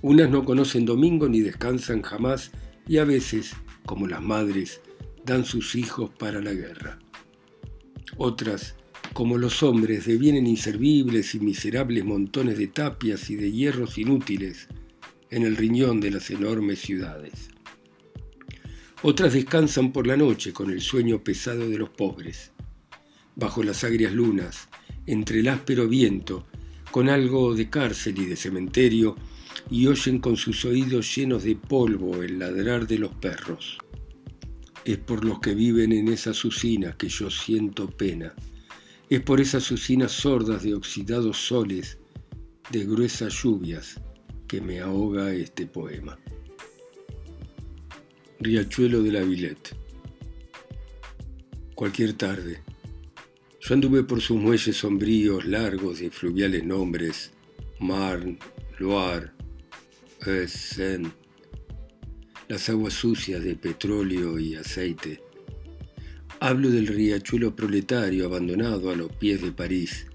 Unas 0.03 0.31
no 0.31 0.45
conocen 0.45 0.87
domingo 0.87 1.29
ni 1.29 1.41
descansan 1.41 2.03
jamás 2.03 2.53
y 2.89 2.99
a 2.99 3.05
veces, 3.05 3.53
como 3.85 4.07
las 4.07 4.23
madres, 4.23 4.81
dan 5.25 5.45
sus 5.45 5.75
hijos 5.75 6.11
para 6.11 6.41
la 6.41 6.53
guerra. 6.53 6.99
Otras, 8.17 8.77
como 9.13 9.39
los 9.39 9.63
hombres, 9.63 10.07
devienen 10.07 10.47
inservibles 10.47 11.35
y 11.35 11.41
miserables 11.41 12.05
montones 12.05 12.59
de 12.59 12.69
tapias 12.69 13.29
y 13.31 13.37
de 13.37 13.53
hierros 13.53 13.99
inútiles 13.99 14.69
en 15.31 15.45
el 15.45 15.57
riñón 15.57 16.01
de 16.01 16.11
las 16.11 16.31
enormes 16.31 16.81
ciudades. 16.81 17.51
Otras 19.03 19.33
descansan 19.33 19.93
por 19.93 20.07
la 20.07 20.17
noche 20.17 20.53
con 20.53 20.71
el 20.71 20.81
sueño 20.81 21.23
pesado 21.23 21.69
de 21.69 21.79
los 21.79 21.91
pobres, 21.91 22.53
bajo 23.37 23.63
las 23.63 23.85
agrias 23.85 24.13
lunas, 24.13 24.69
entre 25.07 25.41
el 25.41 25.49
áspero 25.49 25.89
viento, 25.89 26.47
con 26.91 27.09
algo 27.09 27.55
de 27.55 27.71
cárcel 27.71 28.19
y 28.19 28.27
de 28.27 28.37
cementerio, 28.37 29.17
y 29.71 29.87
oyen 29.87 30.19
con 30.19 30.37
sus 30.37 30.65
oídos 30.65 31.15
llenos 31.15 31.45
de 31.45 31.55
polvo 31.55 32.23
el 32.23 32.41
ladrar 32.41 32.89
de 32.89 32.99
los 32.99 33.15
perros. 33.15 33.79
Es 34.85 34.99
por 34.99 35.25
los 35.25 35.39
que 35.39 35.55
viven 35.55 35.93
en 35.93 36.09
esas 36.09 36.45
usinas 36.45 36.97
que 36.97 37.09
yo 37.09 37.31
siento 37.31 37.89
pena. 37.89 38.35
Es 39.09 39.21
por 39.21 39.41
esas 39.41 39.71
usinas 39.71 40.11
sordas 40.11 40.63
de 40.65 40.75
oxidados 40.75 41.37
soles, 41.37 41.99
de 42.71 42.85
gruesas 42.85 43.33
lluvias, 43.43 44.01
que 44.49 44.61
me 44.61 44.81
ahoga 44.81 45.33
este 45.33 45.67
poema. 45.67 46.19
Riachuelo 48.41 49.03
de 49.03 49.13
la 49.13 49.23
Villette. 49.23 49.77
Cualquier 51.75 52.15
tarde. 52.15 52.63
Yo 53.61 53.75
anduve 53.75 54.03
por 54.03 54.21
sus 54.21 54.39
muelles 54.39 54.77
sombríos, 54.77 55.45
largos 55.45 56.01
de 56.01 56.11
fluviales 56.11 56.65
nombres, 56.65 57.33
Marne, 57.79 58.39
Loire, 58.79 59.31
Las 62.49 62.69
aguas 62.69 62.93
sucias 62.93 63.43
de 63.43 63.57
petróleo 63.57 64.39
y 64.39 64.55
aceite. 64.55 65.23
Hablo 66.41 66.71
del 66.71 66.89
riachuelo 66.89 67.57
proletario 67.57 68.27
abandonado 68.27 68.91
a 68.91 68.97
los 68.97 69.11
pies 69.13 69.41
de 69.41 69.53
París, 69.53 70.07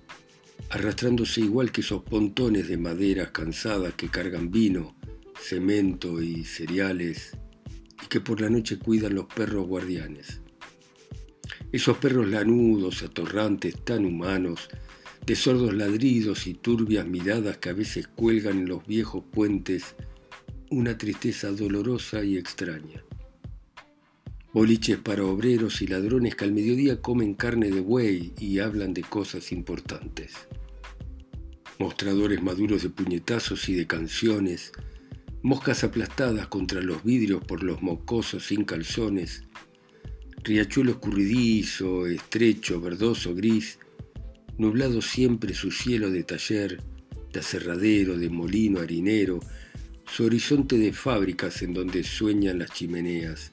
arrastrándose 0.69 1.41
igual 1.41 1.71
que 1.71 1.81
esos 1.81 2.03
pontones 2.03 2.67
de 2.67 2.77
maderas 2.77 3.31
cansadas 3.31 3.95
que 3.95 4.09
cargan 4.09 4.51
vino, 4.51 4.95
cemento 5.39 6.21
y 6.21 6.43
cereales 6.43 7.31
y 8.03 8.07
que 8.07 8.21
por 8.21 8.41
la 8.41 8.49
noche 8.49 8.77
cuidan 8.77 9.15
los 9.15 9.25
perros 9.25 9.65
guardianes. 9.65 10.41
Esos 11.71 11.97
perros 11.97 12.27
lanudos, 12.27 13.01
atorrantes, 13.01 13.83
tan 13.83 14.05
humanos, 14.05 14.69
de 15.25 15.35
sordos 15.35 15.73
ladridos 15.73 16.45
y 16.45 16.53
turbias 16.53 17.07
miradas 17.07 17.57
que 17.57 17.69
a 17.69 17.73
veces 17.73 18.07
cuelgan 18.07 18.59
en 18.59 18.67
los 18.67 18.85
viejos 18.85 19.23
puentes 19.31 19.95
una 20.69 20.97
tristeza 20.97 21.51
dolorosa 21.51 22.23
y 22.23 22.37
extraña. 22.37 23.03
Boliches 24.53 24.99
para 24.99 25.25
obreros 25.25 25.81
y 25.81 25.87
ladrones 25.87 26.35
que 26.35 26.45
al 26.45 26.51
mediodía 26.51 27.01
comen 27.01 27.33
carne 27.33 27.71
de 27.71 27.81
buey 27.81 28.33
y 28.39 28.59
hablan 28.59 28.93
de 28.93 29.01
cosas 29.01 29.51
importantes. 29.51 30.47
Mostradores 31.79 32.41
maduros 32.41 32.83
de 32.83 32.89
puñetazos 32.89 33.67
y 33.67 33.73
de 33.73 33.87
canciones, 33.87 34.71
moscas 35.41 35.83
aplastadas 35.83 36.47
contra 36.47 36.81
los 36.81 37.03
vidrios 37.03 37.43
por 37.43 37.63
los 37.63 37.81
mocosos 37.81 38.45
sin 38.45 38.63
calzones, 38.63 39.43
riachuelo 40.43 40.91
escurridizo, 40.91 42.07
estrecho, 42.07 42.79
verdoso, 42.79 43.35
gris, 43.35 43.79
nublado 44.57 45.01
siempre 45.01 45.53
su 45.53 45.71
cielo 45.71 46.09
de 46.09 46.23
taller, 46.23 46.81
de 47.31 47.39
aserradero, 47.39 48.17
de 48.17 48.29
molino 48.29 48.79
harinero, 48.79 49.39
su 50.05 50.25
horizonte 50.25 50.77
de 50.77 50.93
fábricas 50.93 51.61
en 51.61 51.73
donde 51.73 52.03
sueñan 52.03 52.59
las 52.59 52.71
chimeneas, 52.71 53.51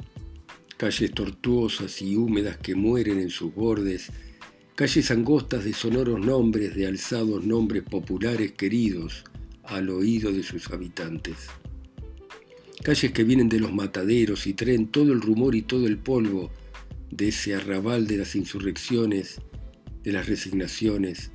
calles 0.77 1.13
tortuosas 1.13 2.03
y 2.03 2.17
húmedas 2.17 2.59
que 2.59 2.75
mueren 2.75 3.19
en 3.19 3.31
sus 3.31 3.55
bordes, 3.55 4.11
calles 4.75 5.11
angostas 5.11 5.65
de 5.65 5.73
sonoros 5.73 6.21
nombres, 6.21 6.75
de 6.75 6.87
alzados 6.87 7.45
nombres 7.45 7.83
populares 7.83 8.53
queridos 8.53 9.25
al 9.65 9.91
oído 9.91 10.33
de 10.33 10.43
sus 10.43 10.71
habitantes. 10.71 11.37
Calles 12.83 13.13
que 13.13 13.25
vienen 13.25 13.49
de 13.49 13.61
los 13.61 13.73
mataderos 13.73 14.47
y 14.47 14.55
traen 14.55 14.89
todo 14.89 15.13
el 15.13 15.21
rumor 15.21 15.55
y 15.55 15.63
todo 15.63 15.87
el 15.87 15.99
polvo 15.99 16.51
de 17.11 17.29
ese 17.29 17.55
arrabal 17.55 18.07
de 18.07 18.17
las 18.17 18.35
insurrecciones, 18.35 19.41
de 20.03 20.13
las 20.13 20.27
resignaciones, 20.27 21.31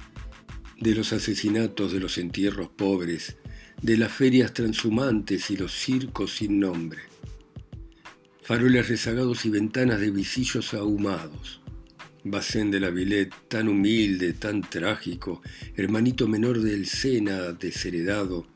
de 0.79 0.93
los 0.93 1.13
asesinatos, 1.13 1.91
de 1.91 2.00
los 2.00 2.17
entierros 2.17 2.69
pobres, 2.69 3.38
de 3.81 3.97
las 3.97 4.12
ferias 4.12 4.53
transhumantes 4.53 5.50
y 5.51 5.57
los 5.57 5.74
circos 5.74 6.36
sin 6.36 6.59
nombre. 6.59 7.01
Faroles 8.41 8.88
rezagados 8.88 9.45
y 9.45 9.50
ventanas 9.50 10.00
de 10.00 10.12
visillos 10.12 10.74
ahumados. 10.74 11.62
Bacén 12.24 12.71
de 12.71 12.79
la 12.79 12.89
Villette, 12.89 13.33
tan 13.47 13.69
humilde, 13.69 14.33
tan 14.33 14.62
trágico, 14.62 15.41
hermanito 15.75 16.27
menor 16.27 16.62
del 16.62 16.86
Sena 16.86 17.53
desheredado, 17.53 18.47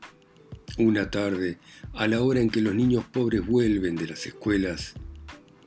una 0.78 1.10
tarde, 1.10 1.58
a 1.94 2.06
la 2.06 2.22
hora 2.22 2.40
en 2.40 2.50
que 2.50 2.60
los 2.60 2.74
niños 2.74 3.04
pobres 3.04 3.46
vuelven 3.46 3.96
de 3.96 4.08
las 4.08 4.26
escuelas 4.26 4.94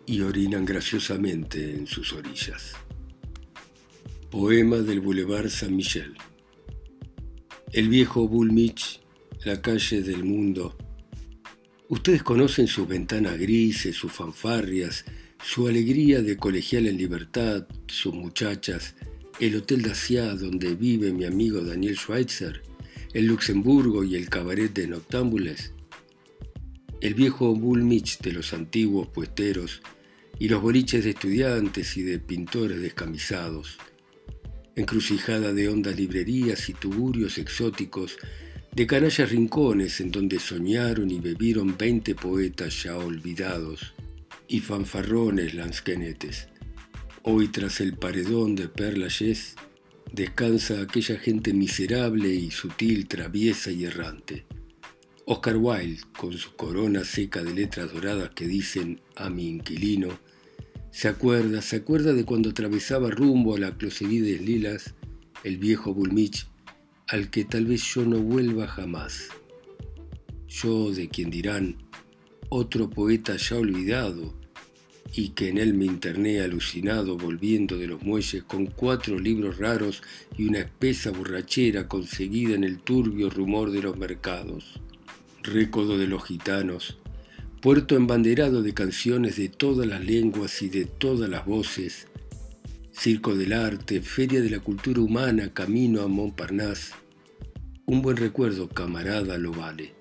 y 0.05 0.21
orinan 0.21 0.65
graciosamente 0.65 1.75
en 1.75 1.87
sus 1.87 2.13
orillas. 2.13 2.73
Poema 4.35 4.79
del 4.79 4.99
Boulevard 4.99 5.49
San 5.49 5.77
Michel. 5.77 6.13
El 7.71 7.87
viejo 7.87 8.27
Bullmich, 8.27 8.99
la 9.45 9.61
calle 9.61 10.01
del 10.01 10.25
mundo. 10.25 10.75
Ustedes 11.87 12.21
conocen 12.21 12.67
sus 12.67 12.85
ventanas 12.85 13.39
grises, 13.39 13.95
sus 13.95 14.11
fanfarrias, 14.11 15.05
su 15.41 15.69
alegría 15.69 16.21
de 16.21 16.35
colegial 16.35 16.85
en 16.87 16.97
libertad, 16.97 17.65
sus 17.87 18.13
muchachas, 18.13 18.95
el 19.39 19.55
Hotel 19.55 19.83
Dacia 19.83 20.35
donde 20.35 20.75
vive 20.75 21.13
mi 21.13 21.23
amigo 21.23 21.61
Daniel 21.61 21.95
Schweitzer, 21.95 22.61
el 23.13 23.27
Luxemburgo 23.27 24.03
y 24.03 24.15
el 24.15 24.27
cabaret 24.27 24.73
de 24.73 24.87
Noctámbules. 24.87 25.71
El 26.99 27.13
viejo 27.13 27.55
Bullmich 27.55 28.19
de 28.19 28.33
los 28.33 28.51
antiguos 28.51 29.07
puesteros 29.07 29.81
y 30.37 30.49
los 30.49 30.61
boliches 30.61 31.05
de 31.05 31.11
estudiantes 31.11 31.95
y 31.95 32.01
de 32.01 32.19
pintores 32.19 32.81
descamisados 32.81 33.77
encrucijada 34.75 35.53
de 35.53 35.69
hondas 35.69 35.95
librerías 35.95 36.69
y 36.69 36.73
tuburios 36.73 37.37
exóticos, 37.37 38.17
de 38.73 38.87
canallas 38.87 39.29
rincones 39.29 40.01
en 40.01 40.11
donde 40.11 40.39
soñaron 40.39 41.09
y 41.09 41.19
bebieron 41.19 41.77
veinte 41.77 42.13
poetas 42.13 42.83
ya 42.83 42.97
olvidados, 42.97 43.93
y 44.47 44.59
fanfarrones 44.59 45.53
lansquenetes. 45.53 46.49
Hoy 47.23 47.47
tras 47.47 47.81
el 47.81 47.95
paredón 47.97 48.55
de 48.55 48.67
Perlayes 48.67 49.55
descansa 50.11 50.81
aquella 50.81 51.17
gente 51.17 51.53
miserable 51.53 52.29
y 52.29 52.51
sutil, 52.51 53.07
traviesa 53.07 53.71
y 53.71 53.85
errante. 53.85 54.45
Oscar 55.25 55.57
Wilde, 55.57 56.01
con 56.15 56.33
su 56.33 56.55
corona 56.55 57.03
seca 57.03 57.43
de 57.43 57.53
letras 57.53 57.91
doradas 57.91 58.29
que 58.35 58.45
dicen 58.45 59.01
a 59.15 59.29
mi 59.29 59.49
inquilino, 59.49 60.19
se 60.95 61.09
acuerda, 61.09 61.61
se 61.61 61.75
acuerda 61.75 62.13
de 62.13 62.23
cuando 62.23 62.51
atravesaba 62.51 63.09
rumbo 63.09 63.53
a 63.53 63.59
la 63.59 63.77
Closerides 63.77 64.39
Lilas 64.39 64.95
el 65.43 65.57
viejo 65.57 65.93
Bulmich, 65.93 66.47
al 67.09 67.29
que 67.29 67.43
tal 67.43 67.65
vez 67.65 67.83
yo 67.93 68.05
no 68.05 68.19
vuelva 68.19 68.65
jamás. 68.65 69.27
Yo 70.47 70.93
de 70.93 71.09
quien 71.09 71.31
dirán, 71.31 71.75
otro 72.47 72.89
poeta 72.89 73.35
ya 73.35 73.57
olvidado, 73.57 74.39
y 75.11 75.31
que 75.31 75.49
en 75.49 75.57
él 75.57 75.73
me 75.73 75.83
interné 75.83 76.39
alucinado 76.39 77.17
volviendo 77.17 77.77
de 77.77 77.87
los 77.87 78.01
muelles 78.01 78.43
con 78.43 78.67
cuatro 78.67 79.19
libros 79.19 79.57
raros 79.57 80.01
y 80.37 80.47
una 80.47 80.59
espesa 80.59 81.11
borrachera 81.11 81.89
conseguida 81.89 82.55
en 82.55 82.63
el 82.63 82.79
turbio 82.79 83.29
rumor 83.29 83.71
de 83.71 83.81
los 83.81 83.97
mercados. 83.97 84.79
Récodo 85.43 85.97
de 85.97 86.07
los 86.07 86.23
gitanos, 86.23 86.97
puerto 87.65 87.95
embanderado 87.95 88.61
de 88.61 88.75
canciones 88.75 89.37
de 89.37 89.49
todas 89.49 89.87
las 89.87 90.05
lenguas 90.05 90.61
y 90.61 90.69
de 90.69 90.85
todas 90.85 91.27
las 91.27 91.47
voces, 91.47 92.05
circo 92.91 93.33
del 93.33 93.53
arte, 93.53 94.03
feria 94.03 94.39
de 94.39 94.51
la 94.51 94.59
cultura 94.59 95.01
humana, 95.01 95.51
camino 95.51 96.03
a 96.03 96.07
Montparnasse. 96.07 96.93
Un 97.87 98.03
buen 98.03 98.17
recuerdo, 98.17 98.69
camarada, 98.69 99.39
lo 99.39 99.51
vale. 99.51 99.95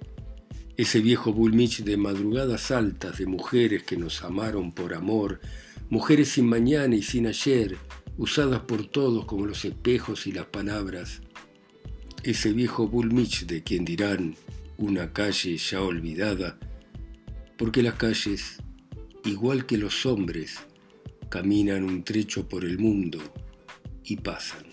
Ese 0.77 1.01
viejo 1.01 1.33
Bullmich 1.33 1.85
de 1.85 1.97
madrugadas 1.97 2.71
altas, 2.71 3.17
de 3.17 3.25
mujeres 3.25 3.83
que 3.83 3.97
nos 3.97 4.23
amaron 4.23 4.71
por 4.73 4.93
amor, 4.93 5.41
mujeres 5.89 6.33
sin 6.33 6.47
mañana 6.47 6.95
y 6.95 7.03
sin 7.03 7.27
ayer, 7.27 7.79
usadas 8.19 8.61
por 8.61 8.85
todos 8.89 9.25
como 9.25 9.47
los 9.47 9.65
espejos 9.65 10.27
y 10.27 10.33
las 10.33 10.45
palabras. 10.45 11.23
Ese 12.25 12.53
viejo 12.53 12.89
Bullmich 12.89 13.47
de 13.47 13.63
quien 13.63 13.87
dirán, 13.87 14.37
una 14.77 15.15
calle 15.15 15.57
ya 15.57 15.81
olvidada, 15.81 16.59
porque 17.57 17.83
las 17.83 17.95
calles, 17.95 18.59
igual 19.25 19.67
que 19.67 19.79
los 19.79 20.07
hombres, 20.07 20.59
caminan 21.29 21.85
un 21.85 22.05
trecho 22.05 22.49
por 22.49 22.65
el 22.65 22.79
mundo 22.79 23.19
y 24.05 24.17
pasan. 24.17 24.65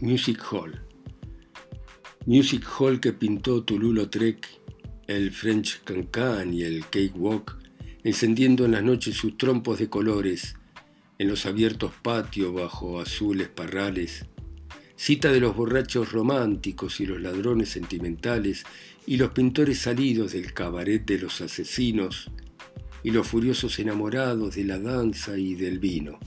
Music 0.00 0.42
Hall. 0.50 0.80
Music 2.26 2.66
Hall 2.78 3.00
que 3.00 3.12
pintó 3.12 3.64
Toulouse-Lautrec, 3.64 4.46
el 5.06 5.30
French 5.30 5.82
Cancan 5.84 6.52
y 6.52 6.62
el 6.62 6.84
Cakewalk, 6.88 7.58
encendiendo 8.02 8.64
en 8.64 8.72
las 8.72 8.82
noches 8.82 9.16
sus 9.16 9.36
trompos 9.36 9.78
de 9.78 9.88
colores, 9.88 10.56
en 11.18 11.28
los 11.28 11.46
abiertos 11.46 11.92
patios 12.02 12.52
bajo 12.52 13.00
azules 13.00 13.48
parrales, 13.48 14.26
cita 14.96 15.30
de 15.30 15.40
los 15.40 15.54
borrachos 15.56 16.12
románticos 16.12 17.00
y 17.00 17.06
los 17.06 17.20
ladrones 17.20 17.68
sentimentales 17.68 18.64
y 19.06 19.16
los 19.16 19.30
pintores 19.32 19.80
salidos 19.80 20.32
del 20.32 20.52
cabaret 20.52 21.04
de 21.04 21.18
los 21.18 21.40
asesinos 21.40 22.30
y 23.02 23.10
los 23.10 23.26
furiosos 23.26 23.78
enamorados 23.78 24.54
de 24.54 24.64
la 24.64 24.78
danza 24.78 25.36
y 25.36 25.54
del 25.54 25.78
vino. 25.78 26.18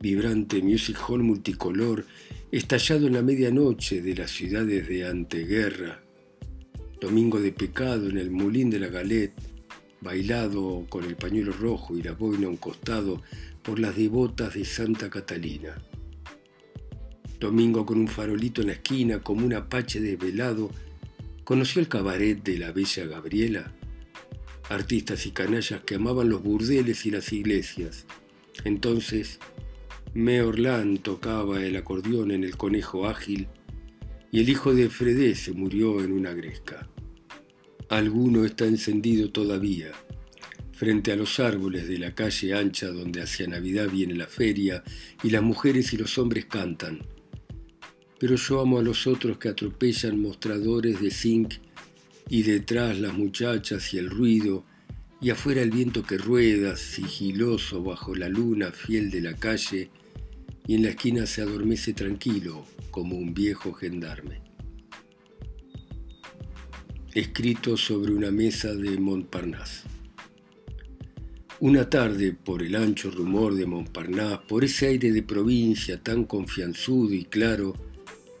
Vibrante 0.00 0.62
music 0.62 0.98
hall 1.06 1.22
multicolor, 1.22 2.06
estallado 2.50 3.06
en 3.06 3.14
la 3.14 3.22
medianoche 3.22 4.00
de 4.00 4.14
las 4.14 4.30
ciudades 4.30 4.88
de 4.88 5.06
anteguerra. 5.06 6.02
Domingo 7.00 7.38
de 7.40 7.52
pecado 7.52 8.08
en 8.08 8.16
el 8.16 8.30
mulín 8.30 8.70
de 8.70 8.80
la 8.80 8.88
Galette, 8.88 9.34
bailado 10.00 10.86
con 10.88 11.04
el 11.04 11.16
pañuelo 11.16 11.52
rojo 11.52 11.98
y 11.98 12.02
la 12.02 12.12
boina 12.12 12.46
a 12.46 12.50
un 12.50 12.56
costado 12.56 13.22
por 13.62 13.78
las 13.78 13.94
devotas 13.94 14.54
de 14.54 14.64
Santa 14.64 15.10
Catalina. 15.10 15.76
Domingo 17.38 17.84
con 17.84 17.98
un 17.98 18.08
farolito 18.08 18.62
en 18.62 18.68
la 18.68 18.72
esquina 18.72 19.20
como 19.20 19.44
un 19.44 19.54
apache 19.54 20.00
desvelado 20.00 20.70
conoció 21.48 21.80
el 21.80 21.88
cabaret 21.88 22.44
de 22.44 22.58
la 22.58 22.72
bella 22.72 23.06
Gabriela, 23.06 23.72
artistas 24.68 25.24
y 25.24 25.30
canallas 25.30 25.80
que 25.80 25.94
amaban 25.94 26.28
los 26.28 26.42
burdeles 26.42 27.06
y 27.06 27.10
las 27.10 27.32
iglesias. 27.32 28.04
Entonces, 28.64 29.38
Me 30.12 30.42
Orlán 30.42 30.98
tocaba 30.98 31.64
el 31.64 31.76
acordeón 31.76 32.32
en 32.32 32.44
el 32.44 32.58
conejo 32.58 33.06
ágil 33.06 33.48
y 34.30 34.40
el 34.40 34.50
hijo 34.50 34.74
de 34.74 34.90
Fredé 34.90 35.34
se 35.34 35.52
murió 35.52 36.04
en 36.04 36.12
una 36.12 36.34
gresca. 36.34 36.86
Alguno 37.88 38.44
está 38.44 38.66
encendido 38.66 39.30
todavía, 39.30 39.92
frente 40.74 41.12
a 41.12 41.16
los 41.16 41.40
árboles 41.40 41.88
de 41.88 41.96
la 41.96 42.14
calle 42.14 42.52
ancha 42.52 42.88
donde 42.88 43.22
hacia 43.22 43.46
Navidad 43.46 43.88
viene 43.90 44.14
la 44.14 44.26
feria 44.26 44.84
y 45.22 45.30
las 45.30 45.42
mujeres 45.42 45.94
y 45.94 45.96
los 45.96 46.18
hombres 46.18 46.44
cantan 46.44 47.00
pero 48.18 48.36
yo 48.36 48.60
amo 48.60 48.78
a 48.78 48.82
los 48.82 49.06
otros 49.06 49.38
que 49.38 49.48
atropellan 49.48 50.20
mostradores 50.20 51.00
de 51.00 51.10
zinc 51.10 51.54
y 52.28 52.42
detrás 52.42 52.98
las 52.98 53.14
muchachas 53.14 53.94
y 53.94 53.98
el 53.98 54.10
ruido, 54.10 54.64
y 55.20 55.30
afuera 55.30 55.62
el 55.62 55.70
viento 55.70 56.02
que 56.02 56.18
rueda, 56.18 56.76
sigiloso 56.76 57.82
bajo 57.82 58.14
la 58.14 58.28
luna 58.28 58.70
fiel 58.70 59.10
de 59.10 59.20
la 59.20 59.34
calle, 59.34 59.90
y 60.66 60.74
en 60.74 60.82
la 60.82 60.90
esquina 60.90 61.26
se 61.26 61.42
adormece 61.42 61.94
tranquilo 61.94 62.66
como 62.90 63.16
un 63.16 63.32
viejo 63.32 63.72
gendarme. 63.72 64.42
Escrito 67.14 67.76
sobre 67.76 68.12
una 68.12 68.30
mesa 68.30 68.74
de 68.74 68.98
Montparnasse. 68.98 69.84
Una 71.60 71.88
tarde, 71.88 72.32
por 72.32 72.62
el 72.62 72.76
ancho 72.76 73.10
rumor 73.10 73.54
de 73.54 73.66
Montparnasse, 73.66 74.46
por 74.46 74.64
ese 74.64 74.88
aire 74.88 75.10
de 75.10 75.22
provincia 75.22 76.00
tan 76.00 76.24
confianzudo 76.24 77.14
y 77.14 77.24
claro, 77.24 77.74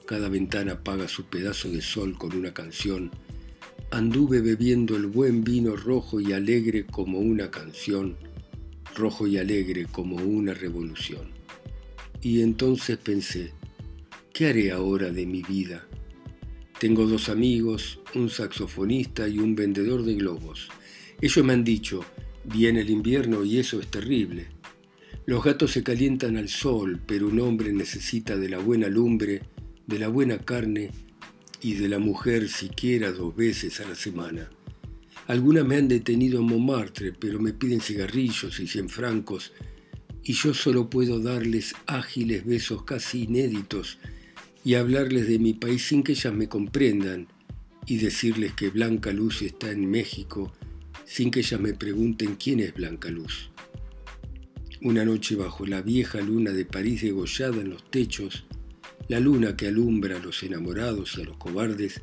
cada 0.08 0.30
ventana 0.30 0.72
apaga 0.72 1.06
su 1.06 1.24
pedazo 1.24 1.68
de 1.70 1.82
sol 1.82 2.16
con 2.16 2.34
una 2.34 2.54
canción. 2.54 3.10
Anduve 3.90 4.40
bebiendo 4.40 4.96
el 4.96 5.06
buen 5.06 5.44
vino 5.44 5.76
rojo 5.76 6.18
y 6.18 6.32
alegre 6.32 6.86
como 6.86 7.18
una 7.18 7.50
canción, 7.50 8.16
rojo 8.96 9.26
y 9.26 9.36
alegre 9.36 9.84
como 9.84 10.16
una 10.16 10.54
revolución. 10.54 11.28
Y 12.22 12.40
entonces 12.40 12.96
pensé, 12.96 13.52
¿qué 14.32 14.46
haré 14.46 14.72
ahora 14.72 15.10
de 15.10 15.26
mi 15.26 15.42
vida? 15.42 15.86
Tengo 16.80 17.06
dos 17.06 17.28
amigos, 17.28 18.00
un 18.14 18.30
saxofonista 18.30 19.28
y 19.28 19.38
un 19.38 19.54
vendedor 19.54 20.04
de 20.04 20.14
globos. 20.14 20.70
Ellos 21.20 21.44
me 21.44 21.52
han 21.52 21.64
dicho, 21.64 22.02
viene 22.44 22.80
el 22.80 22.88
invierno 22.88 23.44
y 23.44 23.58
eso 23.58 23.78
es 23.78 23.88
terrible. 23.88 24.46
Los 25.26 25.44
gatos 25.44 25.72
se 25.72 25.82
calientan 25.82 26.38
al 26.38 26.48
sol, 26.48 26.98
pero 27.06 27.28
un 27.28 27.40
hombre 27.40 27.74
necesita 27.74 28.38
de 28.38 28.48
la 28.48 28.56
buena 28.56 28.88
lumbre 28.88 29.42
de 29.88 29.98
la 29.98 30.06
buena 30.06 30.38
carne 30.38 30.92
y 31.60 31.74
de 31.74 31.88
la 31.88 31.98
mujer 31.98 32.48
siquiera 32.48 33.10
dos 33.10 33.34
veces 33.34 33.80
a 33.80 33.88
la 33.88 33.96
semana. 33.96 34.48
Algunas 35.26 35.66
me 35.66 35.76
han 35.76 35.88
detenido 35.88 36.40
en 36.40 36.46
Montmartre, 36.46 37.12
pero 37.12 37.40
me 37.40 37.52
piden 37.52 37.80
cigarrillos 37.80 38.60
y 38.60 38.68
cien 38.68 38.88
francos, 38.88 39.52
y 40.22 40.34
yo 40.34 40.54
solo 40.54 40.88
puedo 40.88 41.18
darles 41.20 41.74
ágiles 41.86 42.44
besos 42.44 42.84
casi 42.84 43.24
inéditos 43.24 43.98
y 44.62 44.74
hablarles 44.74 45.26
de 45.26 45.38
mi 45.38 45.54
país 45.54 45.86
sin 45.86 46.02
que 46.02 46.12
ellas 46.12 46.34
me 46.34 46.48
comprendan, 46.48 47.26
y 47.86 47.96
decirles 47.96 48.52
que 48.52 48.68
Blanca 48.68 49.12
Luz 49.12 49.40
está 49.40 49.70
en 49.70 49.90
México 49.90 50.52
sin 51.06 51.30
que 51.30 51.40
ellas 51.40 51.58
me 51.58 51.72
pregunten 51.72 52.36
quién 52.36 52.60
es 52.60 52.74
Blanca 52.74 53.08
Luz. 53.08 53.50
Una 54.82 55.06
noche 55.06 55.36
bajo 55.36 55.64
la 55.64 55.80
vieja 55.80 56.20
luna 56.20 56.52
de 56.52 56.66
París 56.66 57.00
degollada 57.00 57.62
en 57.62 57.70
los 57.70 57.90
techos, 57.90 58.44
la 59.08 59.20
luna 59.20 59.56
que 59.56 59.68
alumbra 59.68 60.16
a 60.16 60.20
los 60.20 60.42
enamorados 60.42 61.16
y 61.16 61.22
a 61.22 61.24
los 61.24 61.38
cobardes, 61.38 62.02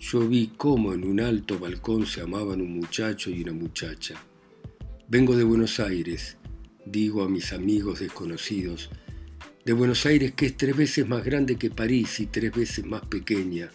yo 0.00 0.26
vi 0.28 0.50
cómo 0.56 0.92
en 0.92 1.04
un 1.04 1.20
alto 1.20 1.58
balcón 1.58 2.06
se 2.06 2.22
amaban 2.22 2.60
un 2.60 2.72
muchacho 2.72 3.30
y 3.30 3.42
una 3.42 3.52
muchacha. 3.52 4.20
Vengo 5.08 5.36
de 5.36 5.44
Buenos 5.44 5.78
Aires, 5.78 6.38
digo 6.84 7.22
a 7.22 7.28
mis 7.28 7.52
amigos 7.52 8.00
desconocidos, 8.00 8.90
de 9.64 9.72
Buenos 9.72 10.06
Aires 10.06 10.32
que 10.32 10.46
es 10.46 10.56
tres 10.56 10.76
veces 10.76 11.06
más 11.06 11.24
grande 11.24 11.56
que 11.56 11.70
París 11.70 12.18
y 12.18 12.26
tres 12.26 12.52
veces 12.52 12.84
más 12.84 13.02
pequeña. 13.02 13.70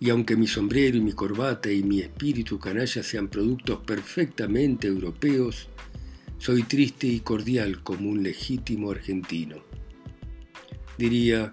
Y 0.00 0.10
aunque 0.10 0.36
mi 0.36 0.46
sombrero 0.46 0.98
y 0.98 1.00
mi 1.00 1.12
corbata 1.12 1.72
y 1.72 1.82
mi 1.82 2.00
espíritu 2.00 2.58
canalla 2.58 3.02
sean 3.02 3.28
productos 3.28 3.80
perfectamente 3.80 4.88
europeos, 4.88 5.68
soy 6.36 6.64
triste 6.64 7.06
y 7.06 7.20
cordial 7.20 7.82
como 7.82 8.10
un 8.10 8.22
legítimo 8.22 8.90
argentino. 8.90 9.56
Diría, 10.98 11.52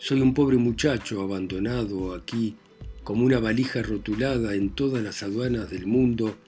soy 0.00 0.22
un 0.22 0.32
pobre 0.32 0.56
muchacho 0.56 1.20
abandonado 1.20 2.14
aquí 2.14 2.56
como 3.04 3.22
una 3.22 3.38
valija 3.38 3.82
rotulada 3.82 4.54
en 4.54 4.70
todas 4.70 5.04
las 5.04 5.22
aduanas 5.22 5.70
del 5.70 5.86
mundo 5.86 6.38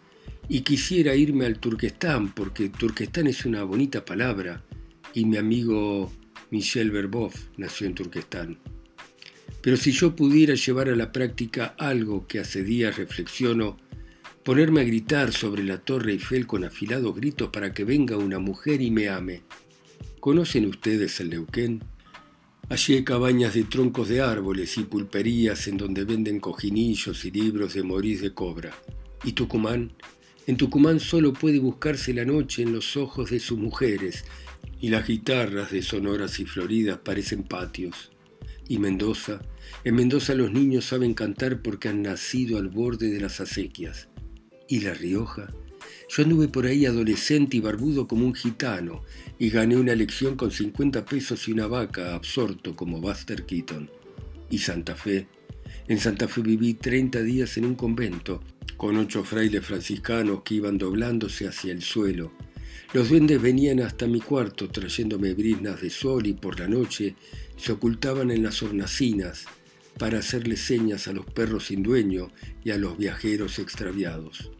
y 0.48 0.62
quisiera 0.62 1.14
irme 1.14 1.44
al 1.44 1.58
Turquestán 1.58 2.32
porque 2.32 2.70
Turquestán 2.70 3.26
es 3.26 3.44
una 3.44 3.62
bonita 3.62 4.06
palabra 4.06 4.64
y 5.12 5.26
mi 5.26 5.36
amigo 5.36 6.10
Michel 6.50 6.90
Verbov 6.90 7.32
nació 7.58 7.86
en 7.88 7.94
Turquestán. 7.94 8.58
Pero 9.60 9.76
si 9.76 9.92
yo 9.92 10.16
pudiera 10.16 10.54
llevar 10.54 10.88
a 10.88 10.96
la 10.96 11.12
práctica 11.12 11.74
algo 11.78 12.26
que 12.26 12.38
hace 12.38 12.64
días 12.64 12.96
reflexiono, 12.96 13.76
ponerme 14.44 14.80
a 14.80 14.84
gritar 14.84 15.30
sobre 15.30 15.62
la 15.62 15.76
Torre 15.76 16.12
Eiffel 16.12 16.46
con 16.46 16.64
afilados 16.64 17.14
gritos 17.14 17.50
para 17.50 17.74
que 17.74 17.84
venga 17.84 18.16
una 18.16 18.38
mujer 18.38 18.80
y 18.80 18.90
me 18.90 19.10
ame. 19.10 19.42
¿Conocen 20.20 20.64
ustedes 20.66 21.20
el 21.20 21.30
Neuquén? 21.30 21.91
Allí 22.72 22.94
hay 22.94 23.04
cabañas 23.04 23.52
de 23.52 23.64
troncos 23.64 24.08
de 24.08 24.22
árboles 24.22 24.78
y 24.78 24.84
pulperías 24.84 25.68
en 25.68 25.76
donde 25.76 26.04
venden 26.04 26.40
cojinillos 26.40 27.22
y 27.26 27.30
libros 27.30 27.74
de 27.74 27.82
Maurice 27.82 28.22
de 28.22 28.32
Cobra. 28.32 28.70
¿Y 29.24 29.32
Tucumán? 29.32 29.92
En 30.46 30.56
Tucumán 30.56 30.98
solo 30.98 31.34
puede 31.34 31.58
buscarse 31.58 32.14
la 32.14 32.24
noche 32.24 32.62
en 32.62 32.72
los 32.72 32.96
ojos 32.96 33.28
de 33.28 33.40
sus 33.40 33.58
mujeres, 33.58 34.24
y 34.80 34.88
las 34.88 35.06
guitarras 35.06 35.70
de 35.70 35.82
sonoras 35.82 36.40
y 36.40 36.46
floridas 36.46 36.96
parecen 36.96 37.42
patios. 37.42 38.10
Y 38.66 38.78
Mendoza, 38.78 39.42
en 39.84 39.94
Mendoza 39.94 40.34
los 40.34 40.50
niños 40.50 40.86
saben 40.86 41.12
cantar 41.12 41.60
porque 41.60 41.90
han 41.90 42.00
nacido 42.00 42.56
al 42.56 42.68
borde 42.68 43.10
de 43.10 43.20
las 43.20 43.38
acequias. 43.42 44.08
Y 44.66 44.80
La 44.80 44.94
Rioja, 44.94 45.52
yo 46.14 46.22
anduve 46.22 46.48
por 46.48 46.66
ahí 46.66 46.84
adolescente 46.84 47.56
y 47.56 47.60
barbudo 47.60 48.06
como 48.06 48.26
un 48.26 48.34
gitano 48.34 49.02
y 49.38 49.48
gané 49.48 49.76
una 49.76 49.94
lección 49.94 50.36
con 50.36 50.50
50 50.50 51.04
pesos 51.06 51.48
y 51.48 51.52
una 51.52 51.66
vaca 51.66 52.14
absorto 52.14 52.76
como 52.76 53.00
Buster 53.00 53.46
Keaton. 53.46 53.90
Y 54.50 54.58
Santa 54.58 54.94
Fe, 54.94 55.26
en 55.88 55.98
Santa 55.98 56.28
Fe 56.28 56.42
viví 56.42 56.74
30 56.74 57.22
días 57.22 57.56
en 57.56 57.64
un 57.64 57.74
convento 57.74 58.42
con 58.76 58.96
ocho 58.96 59.24
frailes 59.24 59.64
franciscanos 59.64 60.42
que 60.44 60.56
iban 60.56 60.76
doblándose 60.76 61.48
hacia 61.48 61.72
el 61.72 61.82
suelo 61.82 62.32
los 62.92 63.08
duendes 63.08 63.40
venían 63.40 63.80
hasta 63.80 64.06
mi 64.06 64.20
cuarto 64.20 64.68
trayéndome 64.68 65.32
brisnas 65.32 65.80
de 65.80 65.88
sol 65.88 66.26
y 66.26 66.34
por 66.34 66.60
la 66.60 66.68
noche 66.68 67.14
se 67.56 67.72
ocultaban 67.72 68.30
en 68.30 68.42
las 68.42 68.62
hornacinas 68.62 69.46
para 69.98 70.18
hacerle 70.18 70.56
señas 70.56 71.08
a 71.08 71.14
los 71.14 71.24
perros 71.24 71.68
sin 71.68 71.82
dueño 71.82 72.30
y 72.62 72.70
a 72.70 72.76
los 72.76 72.98
viajeros 72.98 73.58
extraviados. 73.58 74.50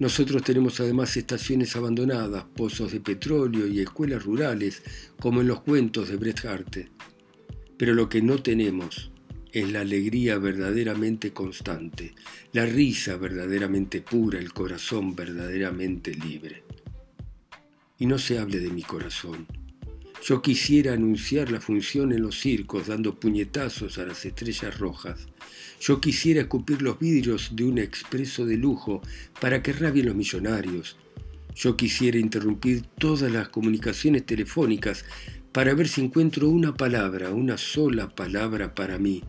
Nosotros 0.00 0.42
tenemos 0.42 0.80
además 0.80 1.16
estaciones 1.16 1.76
abandonadas, 1.76 2.44
pozos 2.56 2.90
de 2.90 3.00
petróleo 3.00 3.68
y 3.68 3.80
escuelas 3.80 4.24
rurales, 4.24 4.82
como 5.20 5.42
en 5.42 5.46
los 5.46 5.60
cuentos 5.60 6.08
de 6.08 6.16
Bret 6.16 6.44
Hart. 6.44 6.76
Pero 7.76 7.94
lo 7.94 8.08
que 8.08 8.22
no 8.22 8.42
tenemos 8.42 9.12
es 9.52 9.70
la 9.70 9.82
alegría 9.82 10.38
verdaderamente 10.38 11.32
constante, 11.32 12.14
la 12.52 12.66
risa 12.66 13.16
verdaderamente 13.16 14.00
pura, 14.00 14.38
el 14.38 14.52
corazón 14.52 15.14
verdaderamente 15.14 16.14
libre 16.14 16.64
y 18.00 18.06
no 18.06 18.18
se 18.18 18.38
hable 18.38 18.58
de 18.58 18.70
mi 18.70 18.82
corazón. 18.82 19.46
Yo 20.22 20.42
quisiera 20.42 20.92
anunciar 20.92 21.50
la 21.50 21.60
función 21.60 22.12
en 22.12 22.22
los 22.22 22.38
circos 22.38 22.88
dando 22.88 23.14
puñetazos 23.18 23.98
a 23.98 24.04
las 24.04 24.26
estrellas 24.26 24.78
rojas. 24.78 25.28
Yo 25.80 25.98
quisiera 26.00 26.42
escupir 26.42 26.82
los 26.82 26.98
vidrios 26.98 27.56
de 27.56 27.64
un 27.64 27.78
expreso 27.78 28.44
de 28.44 28.58
lujo 28.58 29.00
para 29.40 29.62
que 29.62 29.72
rabien 29.72 30.06
los 30.06 30.14
millonarios. 30.14 30.96
Yo 31.54 31.74
quisiera 31.76 32.18
interrumpir 32.18 32.82
todas 32.98 33.32
las 33.32 33.48
comunicaciones 33.48 34.26
telefónicas 34.26 35.06
para 35.52 35.74
ver 35.74 35.88
si 35.88 36.02
encuentro 36.02 36.48
una 36.50 36.76
palabra, 36.76 37.30
una 37.30 37.56
sola 37.56 38.08
palabra 38.08 38.74
para 38.74 38.98
mí, 38.98 39.24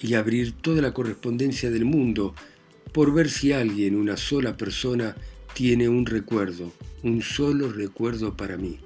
y 0.00 0.14
abrir 0.14 0.52
toda 0.52 0.82
la 0.82 0.94
correspondencia 0.94 1.70
del 1.70 1.84
mundo 1.84 2.34
por 2.92 3.12
ver 3.12 3.28
si 3.28 3.52
alguien, 3.52 3.96
una 3.96 4.16
sola 4.16 4.56
persona, 4.56 5.16
tiene 5.52 5.88
un 5.88 6.06
recuerdo, 6.06 6.72
un 7.02 7.22
solo 7.22 7.70
recuerdo 7.70 8.36
para 8.36 8.56
mí. 8.56 8.78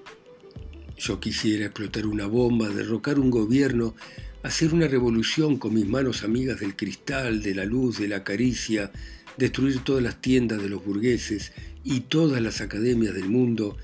Yo 1.00 1.18
quisiera 1.18 1.64
explotar 1.64 2.06
una 2.06 2.26
bomba, 2.26 2.68
derrocar 2.68 3.18
un 3.18 3.30
gobierno, 3.30 3.94
hacer 4.42 4.74
una 4.74 4.86
revolución 4.86 5.56
con 5.56 5.72
mis 5.72 5.88
manos 5.88 6.24
amigas 6.24 6.60
del 6.60 6.76
cristal, 6.76 7.42
de 7.42 7.54
la 7.54 7.64
luz, 7.64 7.98
de 7.98 8.06
la 8.06 8.22
caricia, 8.22 8.92
destruir 9.38 9.78
todas 9.78 10.02
las 10.02 10.20
tiendas 10.20 10.60
de 10.62 10.68
los 10.68 10.84
burgueses 10.84 11.52
y 11.84 12.00
todas 12.00 12.42
las 12.42 12.60
academias 12.60 13.14
del 13.14 13.30
mundo 13.30 13.78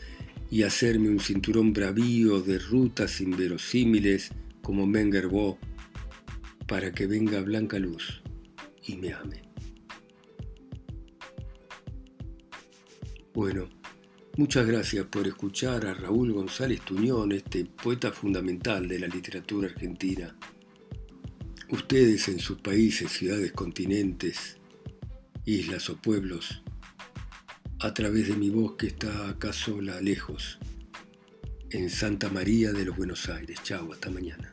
y 0.50 0.64
hacerme 0.64 1.08
un 1.08 1.18
cinturón 1.18 1.72
bravío 1.72 2.42
de 2.42 2.58
rutas 2.58 3.22
inverosímiles 3.22 4.32
como 4.60 4.86
Mengerbo 4.86 5.58
para 6.66 6.92
que 6.92 7.06
venga 7.06 7.40
blanca 7.40 7.78
luz 7.78 8.20
y 8.86 8.96
me 8.96 9.14
ame. 9.14 9.40
Bueno, 13.32 13.70
muchas 14.36 14.66
gracias 14.66 15.06
por 15.06 15.26
escuchar 15.26 15.86
a 15.86 15.94
Raúl 15.94 16.32
González 16.32 16.80
Tuñón, 16.82 17.32
este 17.32 17.64
poeta 17.64 18.12
fundamental 18.12 18.86
de 18.86 18.98
la 18.98 19.06
literatura 19.06 19.68
argentina. 19.68 20.36
Ustedes 21.70 22.28
en 22.28 22.38
sus 22.38 22.60
países, 22.60 23.10
ciudades, 23.12 23.52
continentes, 23.52 24.58
islas 25.44 25.88
o 25.90 25.96
pueblos, 25.96 26.62
a 27.80 27.92
través 27.92 28.28
de 28.28 28.36
mi 28.36 28.50
voz 28.50 28.76
que 28.76 28.88
está 28.88 29.28
acá 29.28 29.52
sola, 29.52 30.00
lejos, 30.00 30.58
en 31.70 31.90
Santa 31.90 32.28
María 32.28 32.72
de 32.72 32.84
los 32.84 32.96
Buenos 32.96 33.28
Aires. 33.28 33.58
Chao, 33.62 33.92
hasta 33.92 34.10
mañana. 34.10 34.52